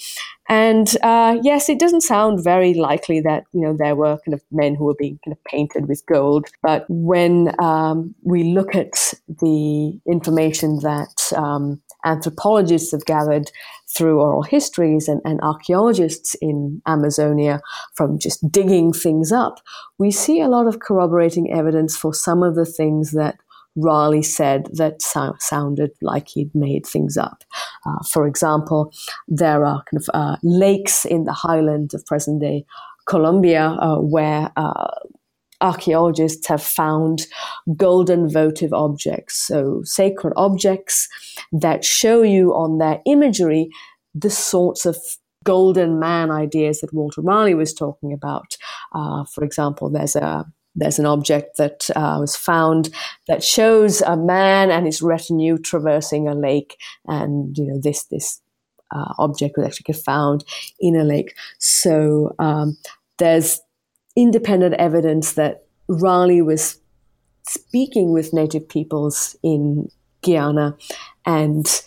And 0.50 0.96
uh, 1.04 1.38
yes, 1.42 1.70
it 1.70 1.80
doesn't 1.80 2.02
sound 2.02 2.44
very 2.44 2.74
likely 2.74 3.22
that 3.22 3.46
you 3.54 3.62
know 3.62 3.76
there 3.78 3.96
were 3.96 4.18
kind 4.26 4.34
of 4.34 4.44
men 4.52 4.76
who 4.76 4.86
were 4.86 4.96
being 4.96 5.18
kind 5.24 5.36
of 5.36 5.44
painted 5.46 5.88
with 5.88 6.06
gold. 6.06 6.48
But 6.62 6.86
when 6.90 7.56
um, 7.62 8.14
we 8.24 8.44
look 8.44 8.76
at 8.76 9.14
the 9.28 10.00
information 10.06 10.80
that 10.80 11.32
um, 11.36 11.82
anthropologists 12.06 12.92
have 12.92 13.06
gathered 13.06 13.52
through 13.96 14.20
oral 14.20 14.44
histories 14.44 15.08
and, 15.08 15.22
and 15.24 15.40
archaeologists 15.42 16.36
in 16.42 16.82
Amazonia 16.88 17.62
from 17.94 18.18
just 18.18 18.52
digging 18.52 18.94
things 18.94 19.32
up, 19.32 19.60
we 19.98 20.12
see 20.12 20.42
a 20.42 20.48
lot 20.48 20.68
of 20.68 20.80
corroborating 20.80 21.52
evidence 21.52 21.96
for 21.96 22.14
some 22.14 22.44
of 22.44 22.56
the 22.56 22.66
things 22.66 23.12
that 23.12 23.38
Raleigh 23.76 24.24
said 24.24 24.68
that 24.74 25.02
so- 25.02 25.36
sounded 25.40 25.92
like 26.02 26.28
he'd 26.28 26.54
made 26.54 26.86
things 26.86 27.18
up. 27.18 27.44
Uh, 27.86 28.04
for 28.10 28.28
example, 28.28 28.94
there 29.28 29.66
are 29.66 29.84
kind 29.92 30.02
of 30.02 30.10
uh, 30.14 30.38
lakes 30.44 31.06
in 31.06 31.24
the 31.24 31.34
highlands 31.34 31.94
of 31.94 32.06
present 32.06 32.42
day 32.42 32.66
Colombia 33.08 33.76
uh, 33.82 33.98
where 33.98 34.52
uh, 34.56 34.90
archaeologists 35.64 36.46
have 36.48 36.62
found 36.62 37.26
golden 37.76 38.30
votive 38.30 38.74
objects, 38.74 39.36
so 39.36 39.82
sacred 39.84 40.34
objects 40.36 41.08
that 41.52 41.84
show 41.84 42.22
you 42.22 42.54
on 42.54 42.78
their 42.78 43.02
imagery 43.06 43.70
the 44.14 44.30
sorts 44.30 44.86
of 44.86 44.98
golden 45.44 46.00
man 46.00 46.32
ideas 46.32 46.82
that 46.82 46.94
Walter 46.94 47.22
Raleigh 47.22 47.56
was 47.56 47.74
talking 47.74 48.14
about. 48.14 48.58
Uh, 48.94 49.24
for 49.26 49.44
example, 49.44 49.90
there's 49.90 50.16
a 50.16 50.46
there's 50.76 50.98
an 50.98 51.06
object 51.06 51.58
that 51.58 51.88
uh, 51.96 52.18
was 52.20 52.36
found 52.36 52.90
that 53.28 53.44
shows 53.44 54.02
a 54.02 54.18
man 54.18 54.72
and 54.72 54.88
his 54.88 55.04
retinue 55.04 55.58
traversing 55.58 56.28
a 56.28 56.34
lake, 56.34 56.78
and 57.08 57.58
you 57.58 57.66
know 57.66 57.80
this 57.80 58.06
this 58.06 58.42
uh, 58.94 59.14
object 59.20 59.58
was 59.58 59.68
actually 59.68 59.94
found 59.94 60.44
in 60.80 60.96
a 60.96 61.04
lake. 61.04 61.36
So 61.60 62.36
um, 62.40 62.78
there's 63.18 63.60
independent 64.16 64.76
evidence 64.76 65.34
that 65.34 65.66
Raleigh 65.88 66.42
was 66.42 66.80
speaking 67.48 68.14
with 68.14 68.34
native 68.34 68.68
peoples 68.68 69.36
in 69.44 69.90
Guyana 70.22 70.78
and 71.26 71.82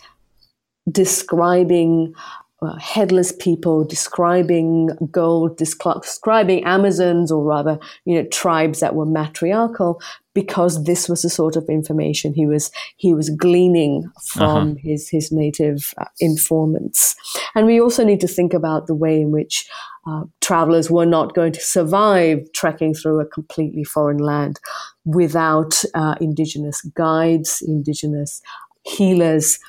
describing 0.89 2.13
uh, 2.61 2.75
headless 2.77 3.31
people, 3.31 3.83
describing 3.83 4.89
gold, 5.11 5.57
describing 5.57 6.63
Amazons, 6.63 7.31
or 7.31 7.43
rather, 7.43 7.77
you 8.05 8.15
know, 8.15 8.27
tribes 8.29 8.79
that 8.79 8.95
were 8.95 9.05
matriarchal, 9.05 10.01
because 10.33 10.83
this 10.85 11.07
was 11.07 11.21
the 11.21 11.29
sort 11.29 11.55
of 11.55 11.69
information 11.69 12.33
he 12.33 12.45
was 12.47 12.71
he 12.97 13.13
was 13.13 13.29
gleaning 13.29 14.09
from 14.23 14.71
uh-huh. 14.71 14.75
his 14.79 15.09
his 15.09 15.31
native 15.31 15.93
uh, 15.97 16.05
informants. 16.19 17.15
And 17.53 17.67
we 17.67 17.79
also 17.79 18.03
need 18.03 18.21
to 18.21 18.27
think 18.27 18.53
about 18.53 18.87
the 18.87 18.95
way 18.95 19.21
in 19.21 19.31
which 19.31 19.67
uh, 20.07 20.23
travelers 20.41 20.89
were 20.89 21.05
not 21.05 21.35
going 21.35 21.51
to 21.51 21.59
survive 21.59 22.39
trekking 22.53 22.93
through 22.93 23.19
a 23.19 23.25
completely 23.25 23.83
foreign 23.83 24.17
land 24.19 24.59
without 25.05 25.83
uh, 25.93 26.15
indigenous 26.19 26.81
guides, 26.95 27.61
indigenous 27.61 28.41
healers. 28.83 29.59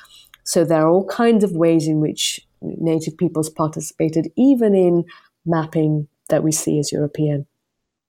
So 0.43 0.65
there 0.65 0.81
are 0.81 0.89
all 0.89 1.05
kinds 1.05 1.43
of 1.43 1.51
ways 1.51 1.87
in 1.87 1.99
which 1.99 2.39
Native 2.61 3.17
peoples 3.17 3.49
participated, 3.49 4.31
even 4.35 4.75
in 4.75 5.05
mapping 5.45 6.07
that 6.29 6.43
we 6.43 6.51
see 6.51 6.79
as 6.79 6.91
European. 6.91 7.45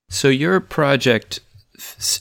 So 0.09 0.29
your 0.29 0.61
project, 0.61 1.41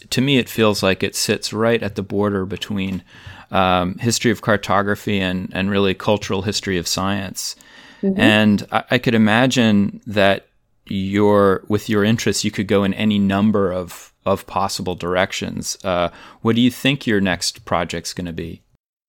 to 0.10 0.22
me, 0.22 0.38
it 0.38 0.48
feels 0.48 0.84
like 0.84 1.04
it 1.04 1.16
sits 1.16 1.52
right 1.52 1.82
at 1.82 1.96
the 1.96 2.04
border 2.04 2.46
between 2.46 3.04
um, 3.52 3.98
history 3.98 4.32
of 4.32 4.42
cartography 4.42 5.20
and, 5.20 5.52
and 5.54 5.70
really 5.70 5.94
cultural 5.94 6.44
history 6.44 6.78
of 6.78 6.88
science. 6.88 7.56
Mm-hmm. 8.02 8.20
And 8.20 8.68
I, 8.72 8.84
I, 8.92 8.98
could 9.00 9.16
imagine 9.16 10.02
that 10.06 10.48
your 10.86 11.64
with 11.68 11.90
your 11.90 12.04
interests, 12.04 12.44
you 12.44 12.52
could 12.52 12.68
go 12.68 12.84
in 12.84 12.94
any 12.94 13.20
number 13.20 13.72
of 13.72 14.14
of 14.26 14.46
possible 14.48 14.96
directions. 14.96 15.78
Uh, 15.84 16.10
what 16.42 16.56
do 16.56 16.62
you 16.62 16.72
think 16.72 17.08
your 17.08 17.20
next 17.20 17.66
project's 17.66 18.14
going 18.14 18.28
to 18.28 18.34
be? 18.34 18.62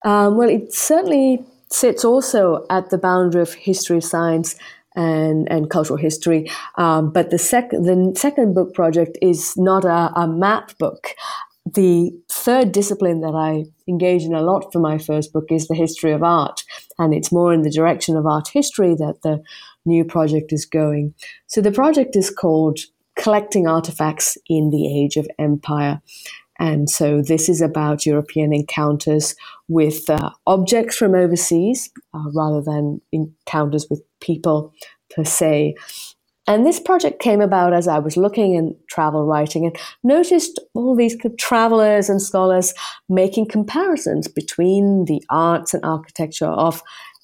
Um, 0.04 0.36
well, 0.36 0.48
it 0.48 0.72
certainly 0.72 1.44
sits 1.72 2.04
also 2.04 2.64
at 2.70 2.90
the 2.90 2.98
boundary 2.98 3.42
of 3.42 3.54
history 3.54 3.98
of 3.98 4.04
science 4.04 4.56
and, 4.96 5.50
and 5.50 5.70
cultural 5.70 5.96
history. 5.96 6.50
Um, 6.76 7.12
but 7.12 7.30
the, 7.30 7.38
sec- 7.38 7.70
the 7.70 8.12
second 8.16 8.54
book 8.54 8.74
project 8.74 9.16
is 9.22 9.56
not 9.56 9.84
a, 9.84 10.12
a 10.16 10.26
map 10.26 10.76
book. 10.78 11.08
The 11.72 12.10
third 12.28 12.72
discipline 12.72 13.20
that 13.20 13.34
I 13.34 13.66
engage 13.88 14.22
in 14.22 14.34
a 14.34 14.42
lot 14.42 14.72
for 14.72 14.80
my 14.80 14.98
first 14.98 15.32
book 15.32 15.46
is 15.50 15.68
the 15.68 15.74
history 15.74 16.12
of 16.12 16.22
art. 16.22 16.62
And 16.98 17.14
it's 17.14 17.30
more 17.30 17.52
in 17.52 17.62
the 17.62 17.70
direction 17.70 18.16
of 18.16 18.26
art 18.26 18.48
history 18.48 18.94
that 18.96 19.18
the 19.22 19.42
new 19.84 20.04
project 20.04 20.52
is 20.52 20.66
going. 20.66 21.14
So 21.46 21.60
the 21.60 21.72
project 21.72 22.16
is 22.16 22.30
called 22.30 22.80
Collecting 23.16 23.66
Artifacts 23.66 24.38
in 24.48 24.70
the 24.70 25.02
Age 25.02 25.16
of 25.16 25.28
Empire. 25.38 26.00
And 26.60 26.90
so 26.90 27.22
this 27.22 27.48
is 27.48 27.62
about 27.62 28.04
European 28.04 28.52
encounters 28.52 29.34
with 29.66 30.08
uh, 30.10 30.30
objects 30.46 30.96
from 30.96 31.14
overseas 31.14 31.90
uh, 32.14 32.22
rather 32.34 32.62
than 32.62 33.00
encounters 33.12 33.86
with 33.88 34.02
people 34.20 34.72
per 35.14 35.24
se. 35.24 35.74
And 36.46 36.66
this 36.66 36.78
project 36.78 37.22
came 37.22 37.40
about 37.40 37.72
as 37.72 37.88
I 37.88 37.98
was 37.98 38.16
looking 38.16 38.54
in 38.54 38.76
travel 38.90 39.24
writing 39.24 39.64
and 39.64 39.76
noticed 40.04 40.60
all 40.74 40.94
these 40.94 41.16
travelers 41.38 42.10
and 42.10 42.20
scholars 42.20 42.74
making 43.08 43.48
comparisons 43.48 44.28
between 44.28 45.06
the 45.06 45.22
arts 45.30 45.72
and 45.72 45.84
architecture 45.84 46.48
of 46.48 46.82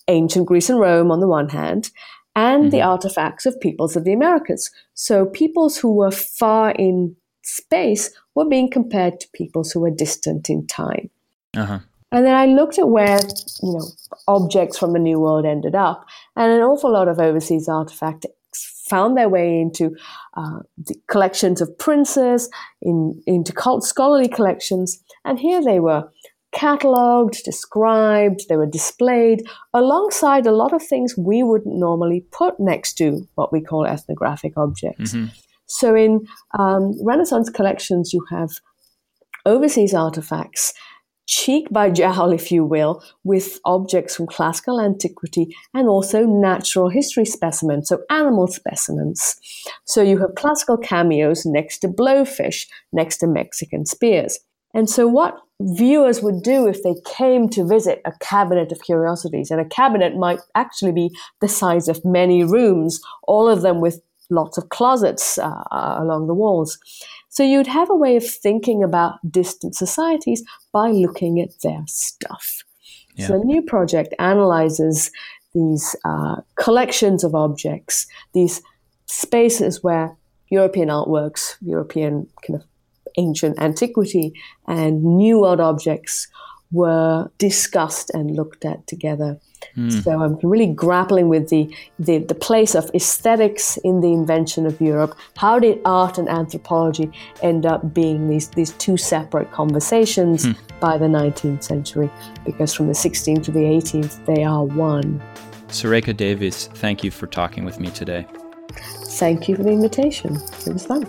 ancient 0.08 0.46
Greece 0.46 0.70
and 0.70 0.80
Rome 0.80 1.10
on 1.10 1.20
the 1.20 1.28
one 1.28 1.48
hand, 1.48 1.90
and 2.36 2.64
mm-hmm. 2.64 2.70
the 2.70 2.82
artifacts 2.82 3.44
of 3.44 3.60
peoples 3.60 3.96
of 3.96 4.04
the 4.04 4.12
Americas. 4.12 4.70
So 4.94 5.26
peoples 5.26 5.76
who 5.76 5.92
were 5.92 6.12
far 6.12 6.70
in 6.70 7.16
space 7.42 8.10
were 8.36 8.48
being 8.48 8.70
compared 8.70 9.18
to 9.18 9.28
peoples 9.34 9.72
who 9.72 9.80
were 9.80 9.90
distant 9.90 10.48
in 10.48 10.66
time. 10.68 11.10
Uh-huh. 11.56 11.80
And 12.12 12.24
then 12.24 12.36
I 12.36 12.46
looked 12.46 12.78
at 12.78 12.88
where, 12.88 13.18
you 13.62 13.72
know, 13.72 13.84
objects 14.28 14.78
from 14.78 14.92
the 14.92 15.00
New 15.00 15.18
World 15.18 15.44
ended 15.44 15.74
up, 15.74 16.04
and 16.36 16.52
an 16.52 16.60
awful 16.60 16.92
lot 16.92 17.08
of 17.08 17.18
overseas 17.18 17.68
artifacts 17.68 18.26
found 18.88 19.16
their 19.16 19.28
way 19.28 19.60
into 19.60 19.96
uh, 20.36 20.60
the 20.78 20.94
collections 21.08 21.60
of 21.60 21.76
princes, 21.78 22.48
in, 22.80 23.20
into 23.26 23.52
cult 23.52 23.82
scholarly 23.82 24.28
collections, 24.28 25.02
and 25.24 25.40
here 25.40 25.62
they 25.64 25.80
were 25.80 26.08
catalogued, 26.52 27.42
described, 27.44 28.42
they 28.48 28.56
were 28.56 28.66
displayed 28.66 29.42
alongside 29.74 30.46
a 30.46 30.52
lot 30.52 30.72
of 30.72 30.82
things 30.82 31.16
we 31.18 31.42
wouldn't 31.42 31.76
normally 31.76 32.24
put 32.30 32.58
next 32.60 32.94
to 32.94 33.28
what 33.34 33.52
we 33.52 33.60
call 33.60 33.84
ethnographic 33.84 34.56
objects. 34.56 35.12
Mm-hmm. 35.12 35.26
So 35.66 35.94
in 35.94 36.26
um, 36.58 36.96
Renaissance 37.04 37.50
collections, 37.50 38.12
you 38.12 38.24
have 38.30 38.50
overseas 39.44 39.94
artifacts 39.94 40.72
cheek 41.26 41.66
by 41.70 41.90
jowl, 41.90 42.32
if 42.40 42.50
you 42.50 42.64
will, 42.64 43.02
with 43.24 43.58
objects 43.64 44.16
from 44.16 44.26
classical 44.26 44.80
antiquity 44.80 45.54
and 45.74 45.88
also 45.88 46.24
natural 46.24 46.88
history 46.88 47.24
specimens, 47.24 47.88
so 47.88 48.02
animal 48.10 48.46
specimens. 48.46 49.36
So 49.84 50.02
you 50.02 50.18
have 50.18 50.34
classical 50.36 50.76
cameos 50.76 51.44
next 51.44 51.78
to 51.80 51.88
blowfish, 51.88 52.66
next 52.92 53.18
to 53.18 53.26
Mexican 53.26 53.86
spears. 53.86 54.38
And 54.74 54.90
so, 54.90 55.06
what 55.06 55.38
viewers 55.60 56.20
would 56.22 56.42
do 56.42 56.66
if 56.66 56.82
they 56.82 56.94
came 57.06 57.48
to 57.48 57.66
visit 57.66 58.02
a 58.04 58.12
cabinet 58.20 58.72
of 58.72 58.82
curiosities, 58.82 59.50
and 59.50 59.58
a 59.58 59.64
cabinet 59.64 60.16
might 60.16 60.40
actually 60.54 60.92
be 60.92 61.10
the 61.40 61.48
size 61.48 61.88
of 61.88 62.04
many 62.04 62.44
rooms, 62.44 63.00
all 63.26 63.48
of 63.48 63.62
them 63.62 63.80
with 63.80 64.02
lots 64.30 64.58
of 64.58 64.68
closets 64.68 65.38
uh, 65.38 65.62
along 65.70 66.26
the 66.26 66.34
walls. 66.34 66.78
So 67.28 67.42
you'd 67.42 67.66
have 67.66 67.90
a 67.90 67.94
way 67.94 68.16
of 68.16 68.26
thinking 68.26 68.82
about 68.82 69.14
distant 69.30 69.74
societies 69.74 70.42
by 70.72 70.90
looking 70.90 71.40
at 71.40 71.50
their 71.62 71.82
stuff. 71.86 72.62
Yeah. 73.14 73.28
So 73.28 73.38
the 73.38 73.44
new 73.44 73.62
project 73.62 74.14
analyzes 74.18 75.10
these 75.54 75.96
uh, 76.04 76.36
collections 76.56 77.24
of 77.24 77.34
objects, 77.34 78.06
these 78.34 78.62
spaces 79.06 79.82
where 79.82 80.16
European 80.50 80.88
artworks, 80.88 81.56
European 81.62 82.28
kind 82.46 82.60
of 82.60 82.66
ancient 83.16 83.58
antiquity, 83.60 84.32
and 84.68 85.02
New 85.02 85.40
World 85.40 85.60
objects 85.60 86.28
were 86.72 87.30
discussed 87.38 88.10
and 88.10 88.36
looked 88.36 88.64
at 88.64 88.86
together. 88.86 89.38
Mm. 89.76 90.02
So 90.02 90.22
I'm 90.22 90.38
really 90.42 90.72
grappling 90.72 91.28
with 91.28 91.48
the, 91.48 91.74
the, 91.98 92.18
the 92.18 92.34
place 92.34 92.74
of 92.74 92.90
aesthetics 92.94 93.76
in 93.78 94.00
the 94.00 94.12
invention 94.12 94.66
of 94.66 94.80
Europe. 94.80 95.16
How 95.36 95.58
did 95.58 95.80
art 95.84 96.18
and 96.18 96.28
anthropology 96.28 97.10
end 97.42 97.66
up 97.66 97.94
being 97.94 98.28
these, 98.28 98.48
these 98.50 98.72
two 98.72 98.96
separate 98.96 99.50
conversations 99.52 100.46
mm. 100.46 100.56
by 100.80 100.98
the 100.98 101.06
19th 101.06 101.62
century? 101.62 102.10
Because 102.44 102.74
from 102.74 102.86
the 102.86 102.94
16th 102.94 103.44
to 103.44 103.50
the 103.50 103.60
18th, 103.60 104.24
they 104.26 104.44
are 104.44 104.64
one. 104.64 105.22
Surekha 105.68 106.16
Davies, 106.16 106.68
thank 106.74 107.02
you 107.02 107.10
for 107.10 107.26
talking 107.26 107.64
with 107.64 107.80
me 107.80 107.90
today. 107.90 108.26
Thank 108.70 109.48
you 109.48 109.56
for 109.56 109.62
the 109.62 109.70
invitation. 109.70 110.36
It 110.66 110.72
was 110.72 110.86
fun. 110.86 111.06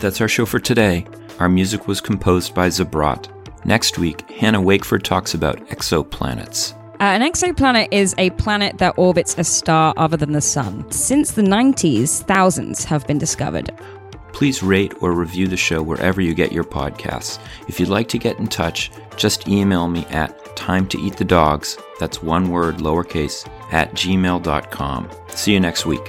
That's 0.00 0.20
our 0.20 0.28
show 0.28 0.46
for 0.46 0.60
today. 0.60 1.06
Our 1.38 1.48
music 1.48 1.86
was 1.88 2.00
composed 2.00 2.54
by 2.54 2.68
Zabrat. 2.68 3.35
Next 3.66 3.98
week, 3.98 4.30
Hannah 4.30 4.62
Wakeford 4.62 5.02
talks 5.02 5.34
about 5.34 5.58
exoplanets. 5.70 6.72
Uh, 7.00 7.02
an 7.02 7.20
exoplanet 7.20 7.88
is 7.90 8.14
a 8.16 8.30
planet 8.30 8.78
that 8.78 8.94
orbits 8.96 9.36
a 9.38 9.42
star 9.42 9.92
other 9.96 10.16
than 10.16 10.30
the 10.30 10.40
Sun. 10.40 10.88
Since 10.92 11.32
the 11.32 11.42
90s, 11.42 12.22
thousands 12.22 12.84
have 12.84 13.04
been 13.08 13.18
discovered. 13.18 13.72
Please 14.32 14.62
rate 14.62 14.94
or 15.02 15.10
review 15.10 15.48
the 15.48 15.56
show 15.56 15.82
wherever 15.82 16.20
you 16.20 16.32
get 16.32 16.52
your 16.52 16.62
podcasts. 16.62 17.40
If 17.66 17.80
you'd 17.80 17.88
like 17.88 18.06
to 18.10 18.18
get 18.18 18.38
in 18.38 18.46
touch, 18.46 18.92
just 19.16 19.48
email 19.48 19.88
me 19.88 20.06
at 20.10 20.54
time 20.54 20.86
to 20.88 21.00
eat 21.00 21.16
the 21.16 21.24
dogs, 21.24 21.76
that's 21.98 22.22
one 22.22 22.50
word 22.50 22.76
lowercase, 22.76 23.48
at 23.72 23.92
gmail.com. 23.94 25.10
See 25.30 25.52
you 25.52 25.60
next 25.60 25.86
week. 25.86 26.06